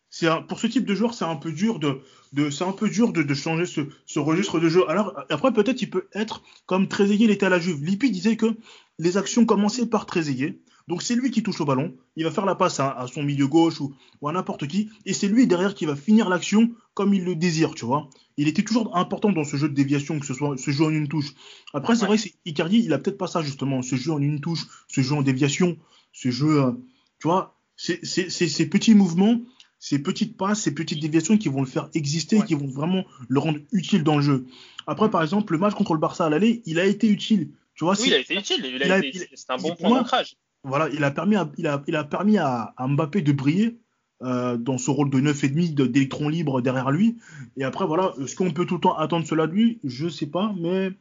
C'est 0.09 0.27
pour 0.47 0.59
ce 0.59 0.67
type 0.67 0.85
de 0.85 0.95
joueur, 0.95 1.13
c'est 1.13 1.25
un 1.25 1.35
peu 1.35 1.51
dur 1.51 1.79
de, 1.79 2.01
de 2.33 2.49
c'est 2.49 2.63
un 2.63 2.71
peu 2.71 2.89
dur 2.89 3.13
de, 3.13 3.21
de 3.21 3.33
changer 3.33 3.65
ce, 3.65 3.81
ce, 4.05 4.19
registre 4.19 4.59
de 4.59 4.67
jeu. 4.67 4.89
Alors 4.89 5.23
après 5.29 5.53
peut-être 5.53 5.81
il 5.81 5.89
peut 5.89 6.07
être 6.13 6.41
comme 6.65 6.87
Trezeguet 6.87 7.27
l'était 7.27 7.45
à 7.45 7.49
la 7.49 7.59
Juve. 7.59 7.83
Lippi 7.83 8.09
disait 8.09 8.35
que 8.35 8.57
les 8.97 9.17
actions 9.17 9.45
commençaient 9.45 9.85
par 9.85 10.05
Trezeguet. 10.05 10.59
Donc 10.87 11.03
c'est 11.03 11.13
lui 11.13 11.29
qui 11.29 11.43
touche 11.43 11.61
au 11.61 11.65
ballon, 11.65 11.93
il 12.15 12.23
va 12.23 12.31
faire 12.31 12.47
la 12.47 12.55
passe 12.55 12.79
à, 12.79 13.05
son 13.13 13.21
milieu 13.21 13.45
gauche 13.45 13.79
ou, 13.79 13.93
ou 14.21 14.27
à 14.27 14.31
n'importe 14.31 14.67
qui, 14.67 14.89
et 15.05 15.13
c'est 15.13 15.27
lui 15.27 15.45
derrière 15.45 15.75
qui 15.75 15.85
va 15.85 15.95
finir 15.95 16.29
l'action 16.29 16.71
comme 16.95 17.13
il 17.13 17.23
le 17.23 17.35
désire, 17.35 17.75
tu 17.75 17.85
vois. 17.85 18.09
Il 18.37 18.47
était 18.47 18.63
toujours 18.63 18.97
important 18.97 19.31
dans 19.31 19.43
ce 19.43 19.55
jeu 19.55 19.69
de 19.69 19.75
déviation, 19.75 20.19
que 20.19 20.25
ce 20.25 20.33
soit 20.33 20.57
ce 20.57 20.71
jeu 20.71 20.85
en 20.85 20.89
une 20.89 21.07
touche. 21.07 21.35
Après 21.75 21.95
c'est 21.95 22.07
vrai 22.07 22.17
que 22.17 22.23
Icardi, 22.45 22.79
il 22.83 22.91
a 22.91 22.97
peut-être 22.97 23.19
pas 23.19 23.27
ça 23.27 23.43
justement, 23.43 23.83
ce 23.83 23.97
jeu 23.97 24.11
en 24.11 24.19
une 24.19 24.41
touche, 24.41 24.65
ce 24.87 25.01
jeu 25.01 25.13
en 25.13 25.21
déviation, 25.21 25.77
ce 26.11 26.31
jeu, 26.31 26.63
euh, 26.63 26.71
tu 27.19 27.27
vois, 27.27 27.55
ces 27.75 28.65
petits 28.65 28.95
mouvements 28.95 29.41
ces 29.79 29.99
petites 29.99 30.37
passes, 30.37 30.61
ces 30.61 30.75
petites 30.75 30.99
déviations 30.99 31.37
qui 31.37 31.47
vont 31.47 31.61
le 31.61 31.67
faire 31.67 31.89
exister, 31.93 32.41
qui 32.41 32.53
vont 32.53 32.67
vraiment 32.67 33.05
le 33.29 33.39
rendre 33.39 33.59
utile 33.71 34.03
dans 34.03 34.17
le 34.17 34.21
jeu. 34.21 34.45
Après, 34.85 35.09
par 35.09 35.23
exemple, 35.23 35.53
le 35.53 35.59
match 35.59 35.73
contre 35.73 35.93
le 35.93 35.99
Barça 35.99 36.25
à 36.25 36.29
l'aller, 36.29 36.61
il 36.65 36.79
a 36.79 36.85
été 36.85 37.07
utile. 37.07 37.51
Tu 37.75 37.85
vois, 37.85 37.95
oui, 37.97 38.07
il 38.07 38.13
a 38.13 38.19
été 38.19 38.35
utile. 38.35 39.27
c'est 39.33 39.49
un 39.51 39.57
bon 39.57 39.75
point 39.75 39.89
d'ancrage. 39.89 40.35
Voilà, 40.63 40.89
il 40.89 41.01
a 41.05 41.11
permis 41.11 41.37
à, 41.37 41.49
il 41.57 41.67
a, 41.67 41.81
il 41.87 41.95
a 41.95 42.03
permis 42.03 42.37
à, 42.37 42.73
Mbappé 42.77 43.21
de 43.21 43.31
briller 43.31 43.79
euh, 44.21 44.57
dans 44.57 44.77
ce 44.77 44.91
rôle 44.91 45.09
de 45.09 45.19
9,5 45.19 45.73
d'électron 45.73 46.27
libre 46.27 46.59
derrière 46.61 46.91
lui. 46.91 47.17
Et 47.55 47.63
après, 47.63 47.85
voilà, 47.85 48.13
est-ce 48.21 48.35
qu'on 48.35 48.51
peut 48.51 48.65
tout 48.65 48.75
le 48.75 48.81
temps 48.81 48.97
attendre 48.97 49.25
cela 49.25 49.47
de 49.47 49.53
lui? 49.53 49.79
Je 49.85 50.09
sais 50.09 50.27
pas, 50.27 50.53
mais 50.59 50.91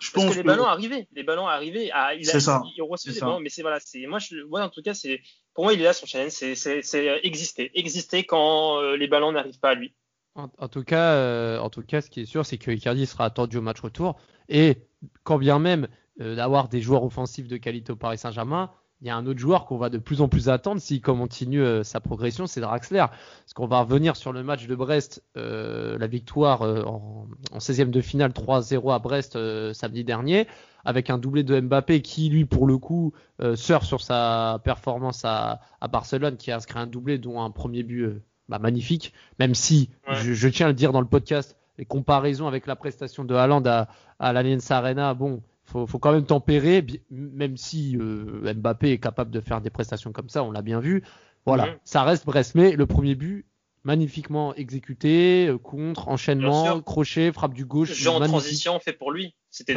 je 0.00 0.10
Parce 0.10 0.26
pense 0.26 0.34
que 0.34 0.40
les 0.40 0.42
ballons 0.42 0.64
arrivaient, 0.64 1.06
les 1.12 1.22
ballons 1.22 1.46
arrivaient. 1.46 1.90
Ah, 1.92 2.14
il 2.16 2.28
a, 2.28 2.40
ça. 2.40 2.62
Il 2.76 3.20
ballons, 3.20 3.38
mais 3.38 3.50
c'est 3.50 3.62
voilà, 3.62 3.78
c'est 3.78 4.04
moi, 4.06 4.18
je, 4.18 4.42
ouais, 4.42 4.62
en 4.62 4.70
tout 4.70 4.82
cas, 4.82 4.94
c'est 4.94 5.20
pour 5.54 5.64
moi, 5.64 5.72
il 5.72 5.80
est 5.80 5.84
là 5.84 5.92
son 5.92 6.06
challenge, 6.06 6.32
c'est 6.32 7.20
exister, 7.22 7.70
exister 7.74 8.24
quand 8.24 8.80
euh, 8.80 8.96
les 8.96 9.08
ballons 9.08 9.32
n'arrivent 9.32 9.58
pas 9.58 9.70
à 9.70 9.74
lui. 9.74 9.94
En, 10.36 10.68
tout 10.68 10.84
cas, 10.84 11.14
euh, 11.14 11.58
en 11.58 11.70
tout 11.70 11.82
cas, 11.82 12.00
ce 12.00 12.08
qui 12.08 12.20
est 12.20 12.26
sûr, 12.26 12.46
c'est 12.46 12.56
que 12.56 12.70
Icardi 12.70 13.04
sera 13.06 13.24
attendu 13.24 13.56
au 13.58 13.62
match 13.62 13.80
retour. 13.80 14.18
Et 14.48 14.78
quand 15.24 15.38
bien 15.38 15.58
même 15.58 15.88
euh, 16.20 16.36
d'avoir 16.36 16.68
des 16.68 16.80
joueurs 16.80 17.04
offensifs 17.04 17.48
de 17.48 17.56
qualité 17.56 17.92
au 17.92 17.96
Paris 17.96 18.16
Saint-Germain, 18.16 18.70
il 19.00 19.06
y 19.06 19.10
a 19.10 19.16
un 19.16 19.26
autre 19.26 19.38
joueur 19.38 19.64
qu'on 19.64 19.78
va 19.78 19.88
de 19.88 19.98
plus 19.98 20.20
en 20.20 20.28
plus 20.28 20.48
attendre 20.48 20.80
s'il 20.80 21.00
continue 21.00 21.62
euh, 21.62 21.82
sa 21.82 22.00
progression, 22.00 22.46
c'est 22.46 22.60
Draxler. 22.60 23.06
Parce 23.08 23.54
qu'on 23.54 23.66
va 23.66 23.80
revenir 23.80 24.14
sur 24.14 24.32
le 24.32 24.42
match 24.42 24.66
de 24.66 24.74
Brest, 24.74 25.22
euh, 25.36 25.96
la 25.98 26.06
victoire 26.06 26.62
euh, 26.62 26.82
en, 26.84 27.26
16e 27.56 27.90
de 27.90 28.00
finale 28.02 28.32
3-0 28.32 28.92
à 28.92 28.98
Brest 28.98 29.38
samedi 29.72 30.04
dernier, 30.04 30.46
avec 30.84 31.08
un 31.08 31.18
doublé 31.18 31.44
de 31.44 31.58
Mbappé 31.60 32.02
qui, 32.02 32.28
lui, 32.28 32.44
pour 32.44 32.66
le 32.66 32.78
coup, 32.78 33.12
sort 33.54 33.84
sur 33.84 34.00
sa 34.00 34.60
performance 34.64 35.24
à, 35.24 35.60
Barcelone, 35.90 36.36
qui 36.36 36.50
a 36.50 36.56
inscrit 36.56 36.78
un 36.78 36.86
doublé, 36.86 37.18
dont 37.18 37.42
un 37.42 37.50
premier 37.50 37.82
but 37.82 38.22
bah, 38.48 38.58
magnifique, 38.58 39.12
même 39.38 39.54
si, 39.54 39.90
je, 40.10 40.48
tiens 40.48 40.66
à 40.66 40.68
le 40.70 40.74
dire 40.74 40.92
dans 40.92 41.00
le 41.00 41.06
podcast, 41.06 41.56
les 41.76 41.84
comparaisons 41.84 42.46
avec 42.46 42.66
la 42.66 42.76
prestation 42.76 43.24
de 43.24 43.34
Haaland 43.34 43.62
à, 43.66 43.88
à 44.18 44.32
l'Allianz 44.32 44.70
Arena, 44.70 45.12
bon, 45.12 45.42
faut, 45.70 45.86
faut 45.86 45.98
quand 45.98 46.12
même 46.12 46.26
tempérer, 46.26 46.84
même 47.10 47.56
si 47.56 47.96
euh, 47.96 48.52
Mbappé 48.54 48.90
est 48.90 48.98
capable 48.98 49.30
de 49.30 49.40
faire 49.40 49.60
des 49.60 49.70
prestations 49.70 50.12
comme 50.12 50.28
ça, 50.28 50.42
on 50.42 50.50
l'a 50.50 50.62
bien 50.62 50.80
vu. 50.80 51.02
Voilà, 51.46 51.76
ça 51.84 52.02
reste 52.02 52.26
Brest. 52.26 52.54
Mais 52.54 52.72
le 52.72 52.86
premier 52.86 53.14
but, 53.14 53.46
magnifiquement 53.84 54.54
exécuté, 54.54 55.46
euh, 55.48 55.58
contre, 55.58 56.08
enchaînement, 56.08 56.80
crochet, 56.82 57.32
frappe 57.32 57.54
du 57.54 57.64
gauche. 57.64 57.92
Jeu 57.92 58.10
en 58.10 58.20
transition 58.20 58.78
fait 58.80 58.92
pour 58.92 59.10
lui. 59.10 59.34
C'était 59.50 59.74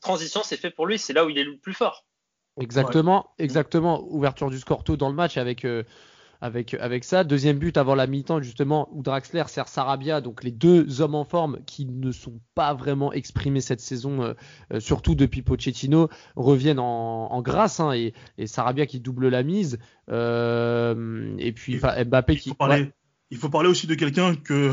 transition, 0.00 0.40
c'est 0.44 0.56
fait 0.56 0.70
pour 0.70 0.86
lui. 0.86 0.98
C'est 0.98 1.12
là 1.12 1.24
où 1.24 1.28
il 1.28 1.38
est 1.38 1.44
le 1.44 1.58
plus 1.58 1.74
fort. 1.74 2.06
Exactement, 2.58 3.30
exactement. 3.38 4.02
Ouverture 4.08 4.50
du 4.50 4.58
score 4.58 4.84
tôt 4.84 4.96
dans 4.96 5.08
le 5.08 5.14
match 5.14 5.36
avec 5.36 5.64
euh, 5.64 5.82
avec, 6.40 6.74
avec 6.74 7.04
ça. 7.04 7.24
Deuxième 7.24 7.58
but 7.58 7.76
avant 7.76 7.94
la 7.94 8.06
mi-temps, 8.06 8.42
justement, 8.42 8.88
où 8.92 9.02
Draxler 9.02 9.44
sert 9.46 9.68
Sarabia, 9.68 10.20
donc 10.20 10.44
les 10.44 10.50
deux 10.50 11.00
hommes 11.00 11.14
en 11.14 11.24
forme 11.24 11.58
qui 11.66 11.86
ne 11.86 12.12
sont 12.12 12.40
pas 12.54 12.74
vraiment 12.74 13.12
exprimés 13.12 13.60
cette 13.60 13.80
saison, 13.80 14.22
euh, 14.22 14.34
euh, 14.72 14.80
surtout 14.80 15.14
depuis 15.14 15.42
Pochettino, 15.42 16.08
reviennent 16.34 16.78
en, 16.78 17.42
grâce, 17.42 17.80
hein, 17.80 17.92
et, 17.92 18.14
et, 18.38 18.46
Sarabia 18.46 18.86
qui 18.86 19.00
double 19.00 19.28
la 19.28 19.42
mise, 19.42 19.78
euh, 20.10 21.34
et 21.38 21.52
puis 21.52 21.78
Mbappé 21.78 22.36
qui... 22.36 22.52
Il 23.30 23.38
faut 23.38 23.48
parler 23.48 23.68
aussi 23.68 23.88
de 23.88 23.94
quelqu'un 23.94 24.34
que, 24.44 24.72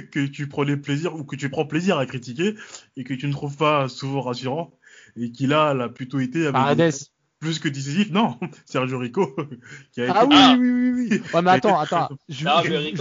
que, 0.00 0.26
tu 0.26 0.48
prenais 0.48 0.76
plaisir 0.76 1.16
ou 1.16 1.24
que 1.24 1.34
tu 1.34 1.50
prends 1.50 1.66
plaisir 1.66 1.98
à 1.98 2.06
critiquer 2.06 2.54
et 2.96 3.04
que 3.04 3.14
tu 3.14 3.26
ne 3.26 3.32
trouves 3.32 3.56
pas 3.56 3.88
souvent 3.88 4.20
rassurant 4.20 4.72
et 5.16 5.32
qui 5.32 5.46
là 5.46 5.74
l'a 5.74 5.88
plutôt 5.88 6.20
été 6.20 6.46
avec 6.46 6.94
plus 7.40 7.58
que 7.58 7.68
décisif, 7.68 8.10
non, 8.10 8.38
Sergio 8.66 8.98
Rico. 8.98 9.34
Qui 9.92 10.02
a 10.02 10.12
ah 10.14 10.24
été... 10.24 10.34
oui, 10.34 10.70
oui, 10.70 10.90
oui, 10.92 11.08
oui. 11.10 11.22
Ouais, 11.34 11.42
mais 11.42 11.50
attends, 11.50 11.78
attends. 11.78 12.08
Je, 12.28 12.46
voulais, 12.46 12.92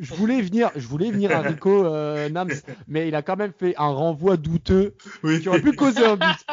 je, 0.00 0.14
voulais, 0.14 0.40
venir, 0.42 0.70
je 0.74 0.86
voulais 0.86 1.10
venir 1.10 1.30
à 1.30 1.40
Rico 1.40 1.84
euh, 1.84 2.28
Nams, 2.30 2.50
mais 2.88 3.08
il 3.08 3.14
a 3.14 3.22
quand 3.22 3.36
même 3.36 3.52
fait 3.52 3.74
un 3.76 3.88
renvoi 3.88 4.36
douteux 4.36 4.94
qui 5.22 5.48
aurait 5.48 5.60
pu 5.60 5.72
causer 5.72 6.04
un 6.04 6.16
but. 6.16 6.46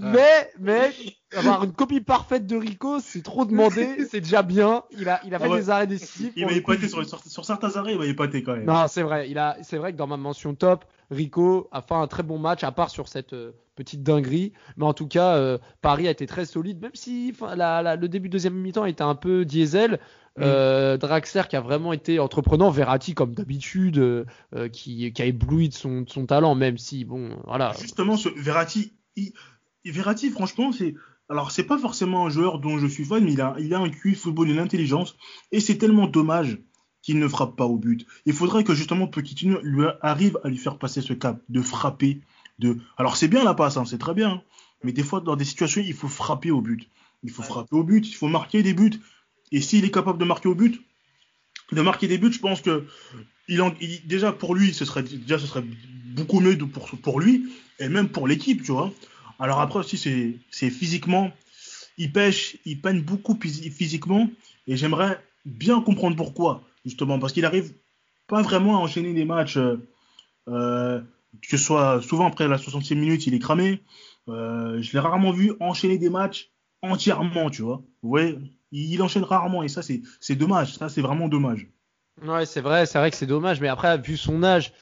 mais, 0.00 0.50
mais 0.58 0.92
avoir 1.36 1.64
une 1.64 1.72
copie 1.72 2.00
parfaite 2.00 2.46
de 2.46 2.56
Rico, 2.56 3.00
c'est 3.00 3.22
trop 3.22 3.44
demandé, 3.44 4.04
c'est 4.10 4.20
déjà 4.20 4.42
bien. 4.42 4.82
Il 4.90 5.08
a, 5.08 5.20
il 5.24 5.34
a 5.34 5.38
fait 5.38 5.48
des 5.48 5.70
arrêts 5.70 5.86
décisifs. 5.86 6.32
Il 6.36 6.46
m'a 6.46 6.52
épaté 6.52 6.88
sur, 6.88 7.04
sur, 7.04 7.44
certains 7.44 7.76
arrêts, 7.76 7.92
il 7.92 7.98
m'a 7.98 8.06
épaté 8.06 8.42
quand 8.42 8.56
même. 8.56 8.64
Non, 8.64 8.86
c'est 8.88 9.02
vrai. 9.02 9.30
Il 9.30 9.38
a, 9.38 9.56
c'est 9.62 9.78
vrai 9.78 9.92
que 9.92 9.96
dans 9.96 10.06
ma 10.06 10.16
mention 10.16 10.54
top, 10.54 10.84
Rico 11.10 11.68
a 11.72 11.82
fait 11.82 11.94
un 11.94 12.06
très 12.06 12.22
bon 12.22 12.38
match, 12.38 12.64
à 12.64 12.72
part 12.72 12.90
sur 12.90 13.08
cette 13.08 13.32
euh, 13.32 13.52
petite 13.74 14.02
dinguerie. 14.02 14.52
Mais 14.76 14.84
en 14.84 14.94
tout 14.94 15.06
cas, 15.06 15.36
euh, 15.36 15.58
Paris 15.82 16.08
a 16.08 16.10
été 16.10 16.26
très 16.26 16.44
solide, 16.44 16.80
même 16.80 16.94
si 16.94 17.34
le 17.40 18.06
début 18.06 18.28
de 18.28 18.32
deuxième 18.32 18.54
mi-temps 18.54 18.86
était 18.86 19.02
un 19.02 19.14
peu 19.14 19.44
diesel. 19.44 20.00
Mm. 20.36 20.42
Euh, 20.42 20.96
Draxler 20.96 21.42
qui 21.48 21.56
a 21.56 21.60
vraiment 21.60 21.92
été 21.92 22.20
entreprenant, 22.20 22.70
Verratti 22.70 23.14
comme 23.14 23.34
d'habitude, 23.34 24.26
qui, 24.72 25.12
a 25.18 25.24
ébloui 25.24 25.68
de 25.68 25.74
son, 25.74 26.04
son, 26.06 26.26
talent, 26.26 26.54
même 26.54 26.78
si 26.78 27.04
bon, 27.04 27.30
voilà. 27.46 27.72
Justement, 27.80 28.16
ce 28.16 28.28
Verratti, 28.28 28.92
Verratti, 29.84 30.30
franchement, 30.30 30.72
c'est 30.72 30.94
alors 31.30 31.52
c'est 31.52 31.62
pas 31.62 31.78
forcément 31.78 32.26
un 32.26 32.28
joueur 32.28 32.58
dont 32.58 32.78
je 32.78 32.88
suis 32.88 33.04
fan, 33.04 33.24
mais 33.24 33.32
il 33.32 33.40
a, 33.40 33.54
il 33.60 33.72
a 33.72 33.78
un 33.78 33.88
QI 33.88 34.16
football 34.16 34.50
et 34.50 34.52
une 34.52 34.58
intelligence, 34.58 35.16
et 35.52 35.60
c'est 35.60 35.78
tellement 35.78 36.08
dommage 36.08 36.58
qu'il 37.02 37.18
ne 37.18 37.28
frappe 37.28 37.56
pas 37.56 37.66
au 37.66 37.76
but. 37.76 38.04
Il 38.26 38.34
faudrait 38.34 38.64
que 38.64 38.74
justement 38.74 39.06
Pochettino 39.06 39.58
lui 39.62 39.86
arrive 40.02 40.38
à 40.44 40.48
lui 40.48 40.58
faire 40.58 40.76
passer 40.76 41.00
ce 41.00 41.12
cap 41.12 41.40
de 41.48 41.62
frapper. 41.62 42.20
De... 42.58 42.78
Alors 42.98 43.16
c'est 43.16 43.28
bien 43.28 43.44
la 43.44 43.54
passe, 43.54 43.76
hein, 43.76 43.84
c'est 43.84 43.96
très 43.96 44.12
bien, 44.12 44.30
hein. 44.30 44.42
mais 44.82 44.92
des 44.92 45.04
fois 45.04 45.20
dans 45.20 45.36
des 45.36 45.44
situations 45.44 45.80
il 45.86 45.94
faut 45.94 46.08
frapper 46.08 46.50
au 46.50 46.60
but. 46.60 46.88
Il 47.22 47.30
faut 47.30 47.42
frapper 47.42 47.76
au 47.76 47.84
but, 47.84 48.06
il 48.08 48.14
faut 48.14 48.28
marquer 48.28 48.62
des 48.62 48.74
buts. 48.74 49.00
Et 49.52 49.60
s'il 49.60 49.84
est 49.84 49.90
capable 49.90 50.18
de 50.18 50.24
marquer 50.24 50.48
au 50.48 50.54
but, 50.54 50.82
de 51.70 51.80
marquer 51.80 52.08
des 52.08 52.18
buts, 52.18 52.32
je 52.32 52.40
pense 52.40 52.60
que 52.60 52.86
il, 53.46 53.62
en, 53.62 53.72
déjà 54.04 54.32
pour 54.32 54.54
lui, 54.54 54.74
ce 54.74 54.84
serait 54.84 55.04
déjà 55.04 55.38
ce 55.38 55.46
serait 55.46 55.64
beaucoup 56.06 56.40
mieux 56.40 56.58
pour, 56.58 56.90
pour 57.02 57.20
lui 57.20 57.48
et 57.78 57.88
même 57.88 58.08
pour 58.08 58.26
l'équipe, 58.26 58.62
tu 58.64 58.72
vois. 58.72 58.92
Alors 59.40 59.60
après 59.60 59.80
aussi 59.80 60.38
c'est 60.50 60.70
physiquement, 60.70 61.32
il 61.98 62.12
pêche, 62.12 62.58
il 62.64 62.80
peine 62.80 63.00
beaucoup 63.00 63.38
physiquement 63.40 64.30
et 64.68 64.76
j'aimerais 64.76 65.20
bien 65.44 65.80
comprendre 65.80 66.16
pourquoi 66.16 66.62
justement 66.84 67.18
parce 67.18 67.32
qu'il 67.32 67.44
arrive 67.44 67.72
pas 68.28 68.42
vraiment 68.42 68.76
à 68.76 68.80
enchaîner 68.80 69.12
des 69.12 69.24
matchs. 69.24 69.56
Euh, 69.56 69.76
euh 70.48 71.00
que 71.42 71.48
ce 71.48 71.56
soit 71.58 72.02
souvent 72.02 72.26
après 72.26 72.48
la 72.48 72.56
60e 72.56 72.96
minute, 72.96 73.26
il 73.26 73.34
est 73.34 73.38
cramé. 73.38 73.80
Euh, 74.28 74.82
je 74.82 74.92
l'ai 74.92 74.98
rarement 74.98 75.32
vu 75.32 75.52
enchaîner 75.60 75.98
des 75.98 76.10
matchs 76.10 76.50
entièrement, 76.82 77.50
tu 77.50 77.62
vois. 77.62 77.82
Vous 78.02 78.08
voyez, 78.08 78.38
il 78.72 79.02
enchaîne 79.02 79.24
rarement 79.24 79.62
et 79.62 79.68
ça, 79.68 79.82
c'est 79.82 80.34
dommage. 80.34 80.74
Ça, 80.74 80.88
c'est 80.88 81.00
vraiment 81.00 81.28
dommage. 81.28 81.66
Ouais, 82.22 82.46
c'est 82.46 82.60
vrai, 82.60 82.86
c'est 82.86 82.98
vrai 82.98 83.10
que 83.10 83.16
c'est 83.16 83.26
dommage, 83.26 83.60
mais 83.60 83.68
après, 83.68 83.96
vu 83.98 84.16
son 84.16 84.42
âge 84.42 84.72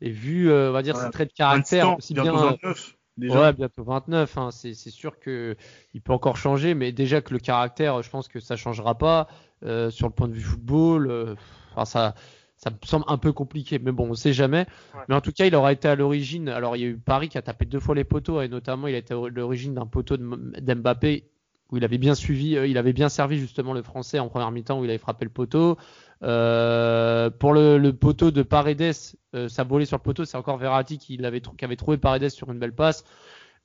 et 0.00 0.10
vu, 0.10 0.50
euh, 0.50 0.70
on 0.70 0.72
va 0.72 0.82
dire, 0.82 0.96
ses 0.96 1.10
traits 1.10 1.28
de 1.28 1.34
caractère, 1.34 1.96
aussi 1.96 2.14
bien. 2.14 2.32
29, 2.32 2.97
déjà. 3.18 3.40
Ouais, 3.40 3.52
bientôt 3.52 3.84
29. 3.84 4.38
Hein, 4.38 4.50
c'est 4.50 4.74
sûr 4.74 5.18
que 5.18 5.56
il 5.94 6.00
peut 6.00 6.12
encore 6.12 6.36
changer, 6.36 6.74
mais 6.74 6.92
déjà 6.92 7.20
que 7.20 7.32
le 7.32 7.40
caractère, 7.40 8.02
je 8.02 8.10
pense 8.10 8.28
que 8.28 8.40
ça 8.40 8.56
changera 8.56 8.96
pas 8.96 9.28
euh, 9.64 9.90
sur 9.90 10.06
le 10.06 10.12
point 10.12 10.28
de 10.28 10.34
vue 10.34 10.40
football. 10.40 11.10
Euh, 11.10 11.34
enfin, 11.72 11.84
ça, 11.84 12.14
ça 12.56 12.70
me 12.70 12.76
semble 12.84 13.04
un 13.08 13.18
peu 13.18 13.32
compliqué, 13.32 13.78
mais 13.78 13.92
bon, 13.92 14.10
on 14.10 14.14
sait 14.14 14.32
jamais. 14.32 14.66
Mais 15.08 15.14
en 15.14 15.20
tout 15.20 15.32
cas, 15.32 15.46
il 15.46 15.54
aura 15.54 15.72
été 15.72 15.88
à 15.88 15.94
l'origine. 15.94 16.48
Alors, 16.48 16.76
il 16.76 16.82
y 16.82 16.84
a 16.84 16.88
eu 16.88 16.98
Paris 16.98 17.28
qui 17.28 17.38
a 17.38 17.42
tapé 17.42 17.64
deux 17.64 17.80
fois 17.80 17.94
les 17.94 18.04
poteaux, 18.04 18.40
et 18.40 18.48
notamment, 18.48 18.88
il 18.88 18.94
a 18.94 18.98
été 18.98 19.14
à 19.14 19.16
l'origine 19.16 19.74
d'un 19.74 19.86
poteau 19.86 20.16
d'Mbappé 20.16 21.24
où 21.70 21.76
il 21.76 21.84
avait 21.84 21.98
bien 21.98 22.14
suivi, 22.14 22.56
euh, 22.56 22.66
il 22.66 22.78
avait 22.78 22.92
bien 22.92 23.08
servi 23.08 23.38
justement 23.38 23.72
le 23.72 23.82
français 23.82 24.18
en 24.18 24.28
première 24.28 24.50
mi-temps 24.50 24.80
où 24.80 24.84
il 24.84 24.90
avait 24.90 24.98
frappé 24.98 25.24
le 25.24 25.30
poteau. 25.30 25.76
Euh, 26.22 27.30
pour 27.30 27.52
le, 27.52 27.90
poteau 27.90 28.30
de 28.30 28.42
Paredes, 28.42 28.94
euh, 29.34 29.48
ça 29.48 29.64
volait 29.64 29.84
sur 29.84 29.98
le 29.98 30.02
poteau, 30.02 30.24
c'est 30.24 30.36
encore 30.36 30.56
Verratti 30.56 30.98
qui, 30.98 31.22
avait, 31.24 31.40
trouvé 31.76 31.98
Paredes 31.98 32.30
sur 32.30 32.50
une 32.50 32.58
belle 32.58 32.74
passe. 32.74 33.04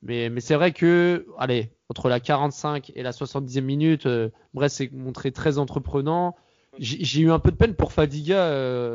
Mais, 0.02 0.30
c'est 0.40 0.54
vrai 0.54 0.72
que, 0.72 1.26
allez, 1.38 1.72
entre 1.88 2.10
la 2.10 2.20
45 2.20 2.92
et 2.94 3.02
la 3.02 3.12
70e 3.12 3.62
minute, 3.62 4.06
Brest 4.52 4.76
s'est 4.76 4.90
montré 4.92 5.32
très 5.32 5.56
entreprenant. 5.56 6.36
J'ai 6.78 7.22
eu 7.22 7.30
un 7.30 7.38
peu 7.38 7.50
de 7.50 7.56
peine 7.56 7.74
pour 7.74 7.92
Fadiga, 7.92 8.50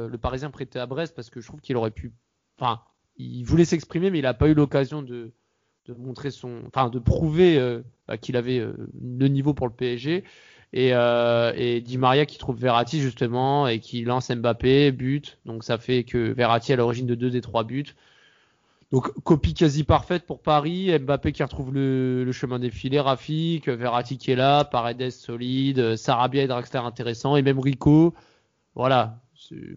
le 0.07 0.17
Parisien 0.21 0.51
prêté 0.51 0.77
à 0.77 0.85
Brest, 0.85 1.15
parce 1.15 1.31
que 1.31 1.41
je 1.41 1.47
trouve 1.47 1.61
qu'il 1.61 1.77
aurait 1.77 1.89
pu. 1.89 2.13
Enfin, 2.59 2.81
il 3.17 3.43
voulait 3.43 3.65
s'exprimer, 3.65 4.11
mais 4.11 4.19
il 4.19 4.23
n'a 4.23 4.35
pas 4.35 4.49
eu 4.49 4.53
l'occasion 4.53 5.01
de, 5.01 5.31
de 5.89 5.99
montrer 5.99 6.31
son, 6.31 6.61
enfin 6.67 6.89
de 6.89 6.99
prouver 6.99 7.57
euh, 7.57 7.81
bah, 8.07 8.17
qu'il 8.17 8.37
avait 8.37 8.59
euh, 8.59 8.73
le 9.01 9.27
niveau 9.27 9.53
pour 9.53 9.67
le 9.67 9.73
PSG. 9.73 10.23
Et, 10.71 10.91
euh, 10.93 11.51
et 11.55 11.81
Di 11.81 11.97
Maria 11.97 12.27
qui 12.27 12.37
trouve 12.37 12.59
Verratti 12.59 13.01
justement 13.01 13.67
et 13.67 13.79
qui 13.79 14.03
lance 14.03 14.29
Mbappé, 14.29 14.91
but. 14.91 15.39
Donc 15.45 15.63
ça 15.63 15.79
fait 15.79 16.03
que 16.03 16.31
Verratti 16.31 16.73
à 16.73 16.75
l'origine 16.75 17.07
de 17.07 17.15
deux 17.15 17.31
des 17.31 17.41
trois 17.41 17.63
buts. 17.63 17.95
Donc 18.91 19.11
copie 19.23 19.55
quasi 19.55 19.83
parfaite 19.83 20.27
pour 20.27 20.41
Paris. 20.41 20.91
Mbappé 20.99 21.31
qui 21.31 21.41
retrouve 21.41 21.73
le, 21.73 22.31
chemin 22.31 22.59
défilé, 22.59 22.99
Rafik, 22.99 23.67
Verratti 23.67 24.17
qui 24.17 24.31
est 24.31 24.35
là, 24.35 24.63
Paredes 24.63 25.09
solide, 25.09 25.95
Sarabia 25.95 26.43
et 26.43 26.47
Draxler 26.47 26.79
intéressant 26.79 27.35
et 27.35 27.41
même 27.41 27.59
Rico. 27.59 28.13
Voilà. 28.75 29.21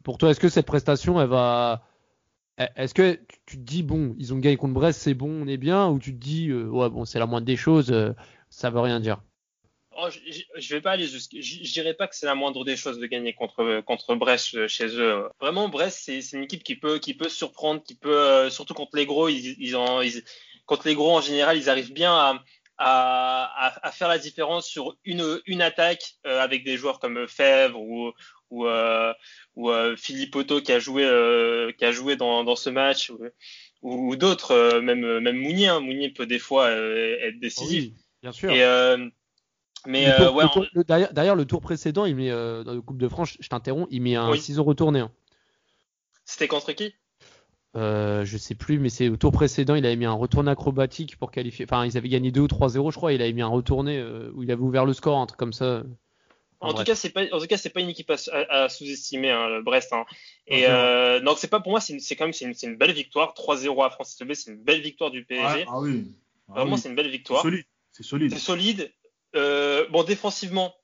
Pour 0.03 0.19
toi, 0.19 0.31
est-ce 0.31 0.41
que 0.41 0.51
cette 0.51 0.67
prestation, 0.67 1.21
elle 1.21 1.29
va, 1.29 1.83
est-ce 2.77 2.95
que 2.95 3.19
tu 3.47 3.57
te 3.57 3.63
dis, 3.63 3.83
bon, 3.83 4.15
ils 4.19 4.33
ont 4.35 4.39
gagné 4.39 4.57
contre 4.57 4.75
Brest, 4.75 5.01
c'est 5.01 5.15
bon, 5.15 5.43
on 5.43 5.47
est 5.47 5.57
bien, 5.57 5.89
ou 5.89 5.99
tu 5.99 6.13
te 6.13 6.19
dis, 6.19 6.49
euh, 6.49 6.65
ouais, 6.65 6.91
bon, 6.91 7.05
c'est 7.05 7.19
la 7.19 7.27
moindre 7.27 7.47
des 7.47 7.57
choses, 7.57 7.91
euh, 7.91 8.13
ça 8.51 8.71
veut 8.71 8.81
rien 8.81 9.01
dire? 9.01 9.21
Oh, 9.97 10.09
je, 10.57 10.75
vais 10.75 10.81
pas 10.81 10.93
aller 10.93 11.07
jusqu'à. 11.07 11.39
Je, 11.41 11.73
dirais 11.73 11.95
pas 11.95 12.09
que 12.09 12.17
c'est 12.17 12.27
la 12.27 12.35
moindre 12.35 12.65
des 12.65 12.77
choses 12.77 12.99
de 12.99 13.07
gagner 13.07 13.35
contre 13.35 14.15
Brest 14.15 14.55
euh, 14.55 14.67
chez 14.67 14.87
eux. 14.99 15.29
Vraiment, 15.39 15.69
Brest, 15.69 16.01
c'est 16.05 16.33
une 16.33 16.45
équipe 16.45 16.65
qui 16.65 16.77
peut 16.77 16.99
qui 16.99 17.13
peut 17.13 17.29
surprendre, 17.29 17.83
qui 17.83 17.95
peut 17.95 18.49
surtout 18.49 18.73
contre 18.73 18.97
les 18.97 19.05
gros, 19.05 19.29
contre 20.65 20.89
les 20.89 20.95
gros 20.95 21.15
en 21.15 21.21
général, 21.21 21.59
ils 21.59 21.69
arrivent 21.69 21.93
bien 21.93 22.41
à, 22.79 23.93
faire 23.93 24.09
la 24.09 24.19
différence 24.19 24.67
sur 24.67 24.97
une, 25.05 25.41
une 25.45 25.61
attaque 25.61 26.15
avec 26.25 26.65
des 26.65 26.79
joueurs 26.79 26.99
comme 26.99 27.29
Fèvre 27.29 27.79
ou, 27.79 28.13
ou, 28.53 28.67
euh, 28.67 29.13
ou 29.57 29.71
euh, 29.71 29.97
Philippe 29.97 30.37
Otto 30.37 30.61
qui 30.61 30.73
a 30.73 30.79
joué, 30.79 31.05
euh, 31.05 31.73
qui 31.73 31.85
a 31.87 31.91
joué 31.91 32.17
dans, 32.17 32.45
dans 32.45 32.55
ce 32.55 32.69
match, 32.69 33.11
ou, 33.11 33.21
ou 34.11 34.15
d'autres, 34.15 34.79
même, 34.81 35.19
même 35.21 35.37
Mounier. 35.37 35.69
Hein. 35.69 35.81
Mounier 35.81 36.11
peut 36.11 36.27
des 36.27 36.39
fois 36.39 36.71
être 36.71 37.41
décisif. 37.41 37.85
Oui, 37.85 37.95
bien 38.23 38.33
sûr. 38.33 38.53
Et, 38.53 39.11
mais 39.85 40.07
ouais, 40.29 40.45
derrière, 40.85 41.35
le 41.35 41.45
tour 41.45 41.61
précédent, 41.61 42.05
il 42.05 42.15
met 42.15 42.31
dans 42.31 42.75
le 42.75 42.83
Coupe 42.83 42.99
de 42.99 43.09
France, 43.09 43.37
je 43.41 43.49
t'interromps, 43.49 43.89
il 43.91 44.03
met 44.03 44.15
un 44.15 44.37
ciseau 44.37 44.63
retourné. 44.63 45.01
Hein. 45.01 45.11
C'était 46.25 46.47
contre 46.47 46.73
qui? 46.73 46.95
Euh, 47.75 48.27
je 48.27 48.37
sais 48.37 48.55
plus, 48.55 48.79
mais 48.79 48.91
c'est 48.91 49.09
au 49.09 49.17
tour 49.17 49.33
précédent, 49.33 49.75
il 49.75 49.87
avait 49.87 49.97
mis 49.97 50.05
un 50.05 50.13
retourné 50.13 50.51
acrobatique 50.51 51.17
pour 51.17 51.31
qualifier. 51.31 51.65
Enfin, 51.65 51.87
ils 51.87 51.97
avaient 51.97 52.11
gagné 52.11 52.31
2 52.31 52.43
ou 52.43 52.47
3-0, 52.47 52.93
je 52.93 52.97
crois. 52.97 53.15
Il 53.15 53.23
avait 53.23 53.33
mis 53.33 53.41
un 53.41 53.49
retourné 53.49 54.05
où 54.35 54.43
il 54.43 54.51
avait 54.51 54.61
ouvert 54.61 54.85
le 54.85 54.93
score, 54.93 55.19
un 55.19 55.27
truc 55.27 55.39
comme 55.39 55.55
ça. 55.55 55.83
En, 56.63 56.75
tout 56.75 56.85
cas, 56.85 56.95
c'est 56.95 57.11
pas, 57.11 57.25
en 57.33 57.41
tout 57.41 57.47
cas, 57.47 57.57
c'est 57.57 57.71
pas 57.71 57.81
une 57.81 57.89
équipe 57.89 58.11
à, 58.11 58.69
sous-estimer, 58.69 59.31
hein, 59.31 59.49
le 59.49 59.63
Brest. 59.63 59.93
Hein. 59.93 60.05
Et 60.47 60.67
euh, 60.67 61.21
donc, 61.21 61.39
c'est 61.39 61.49
pas 61.49 61.61
pour 61.61 61.73
moi, 61.73 61.81
c'est, 61.81 61.99
quand 62.17 62.25
même 62.25 62.33
c'est 62.33 62.45
une, 62.45 62.55
une, 62.63 62.77
belle 62.77 62.93
victoire. 62.93 63.35
3-0 63.35 63.85
à 63.85 63.91
Francis 63.91 64.17
Tobé, 64.17 64.35
c'est 64.35 64.53
une 64.53 64.63
belle 64.63 64.81
victoire 64.81 65.11
du 65.11 65.25
PSG. 65.25 65.65
ah 65.69 65.81
oui. 65.81 66.13
Ah 66.49 66.61
Vraiment, 66.61 66.77
c'est 66.77 66.89
une 66.89 66.95
belle 66.95 67.11
victoire. 67.11 67.45
C'est 67.93 68.03
solide. 68.03 68.33
C'est 68.33 68.39
solide. 68.39 68.93
Euh, 69.35 69.87
bon, 69.91 70.03
défensivement, 70.05 70.75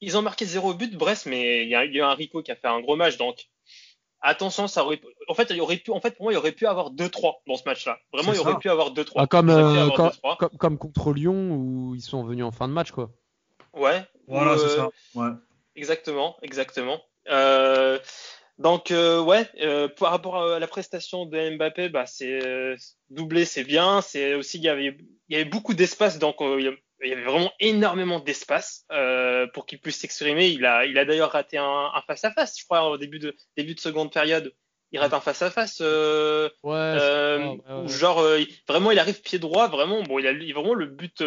ils 0.00 0.16
ont 0.16 0.22
marqué 0.22 0.44
0 0.44 0.74
but 0.74 0.94
Brest, 0.96 1.26
mais 1.26 1.64
il 1.64 1.68
y 1.68 1.74
a, 1.74 1.84
y 1.84 2.00
a 2.00 2.08
un 2.08 2.14
Rico 2.14 2.42
qui 2.42 2.52
a 2.52 2.56
fait 2.56 2.68
un 2.68 2.80
gros 2.80 2.96
match, 2.96 3.16
donc 3.16 3.48
attention, 4.22 4.68
ça 4.68 4.84
aurait, 4.84 5.00
en 5.28 5.34
fait, 5.34 5.48
il 5.50 5.56
y 5.56 5.60
aurait 5.60 5.76
pu, 5.76 5.90
en 5.90 6.00
fait, 6.00 6.12
pour 6.16 6.24
moi, 6.24 6.32
il 6.32 6.36
y 6.36 6.38
aurait 6.38 6.52
pu 6.52 6.66
avoir 6.66 6.92
2-3 6.92 7.40
dans 7.46 7.56
ce 7.56 7.62
match-là. 7.64 7.98
Vraiment, 8.12 8.32
il 8.32 8.36
y 8.36 8.40
aurait 8.40 8.58
pu 8.58 8.68
avoir 8.68 8.92
2-3. 8.92 9.12
Ah, 9.16 9.26
comme, 9.26 9.50
euh, 9.50 9.88
comme, 9.90 10.10
comme, 10.38 10.50
comme, 10.58 10.78
contre 10.78 11.12
Lyon 11.12 11.52
où 11.52 11.94
ils 11.94 12.02
sont 12.02 12.22
venus 12.24 12.44
en 12.44 12.50
fin 12.50 12.68
de 12.68 12.72
match, 12.72 12.90
quoi. 12.90 13.10
Ouais. 13.74 14.02
Voilà, 14.26 14.56
c'est 14.58 14.68
ça. 14.68 14.88
Ouais. 15.14 15.30
Exactement, 15.76 16.36
exactement. 16.42 17.00
Euh, 17.28 17.98
donc 18.58 18.90
euh, 18.90 19.22
ouais, 19.22 19.48
euh, 19.60 19.88
par 19.88 20.10
rapport 20.10 20.36
à 20.36 20.58
la 20.58 20.66
prestation 20.66 21.26
de 21.26 21.56
Mbappé, 21.56 21.88
bah 21.88 22.06
c'est 22.06 22.40
doublé, 23.08 23.44
c'est 23.44 23.64
bien. 23.64 24.02
C'est 24.02 24.34
aussi 24.34 24.58
il 24.58 24.64
y 24.64 24.68
avait 24.68 24.96
il 25.28 25.32
y 25.32 25.36
avait 25.36 25.48
beaucoup 25.48 25.74
d'espace, 25.74 26.18
donc 26.18 26.36
il 26.40 26.76
y 27.02 27.12
avait 27.12 27.24
vraiment 27.24 27.52
énormément 27.60 28.20
d'espace 28.20 28.84
pour 29.54 29.66
qu'il 29.66 29.80
puisse 29.80 29.98
s'exprimer. 29.98 30.48
Il 30.48 30.66
a 30.66 30.84
il 30.84 30.98
a 30.98 31.04
d'ailleurs 31.04 31.30
raté 31.30 31.56
un, 31.58 31.90
face 32.06 32.24
à 32.24 32.32
face, 32.32 32.58
je 32.58 32.64
crois, 32.64 32.90
au 32.90 32.98
début 32.98 33.18
de 33.18 33.34
début 33.56 33.74
de 33.74 33.80
seconde 33.80 34.12
période. 34.12 34.52
Il 34.92 34.98
rate 34.98 35.14
un 35.14 35.20
face 35.20 35.42
à 35.42 35.50
face, 35.50 35.80
ouais, 35.80 37.58
genre 37.86 38.24
vraiment 38.68 38.90
il 38.90 38.98
arrive 38.98 39.22
pied 39.22 39.38
droit, 39.38 39.68
vraiment 39.68 40.02
bon 40.02 40.18
il 40.18 40.26
a 40.26 40.32
vraiment 40.32 40.74
le 40.74 40.86
but 40.86 41.22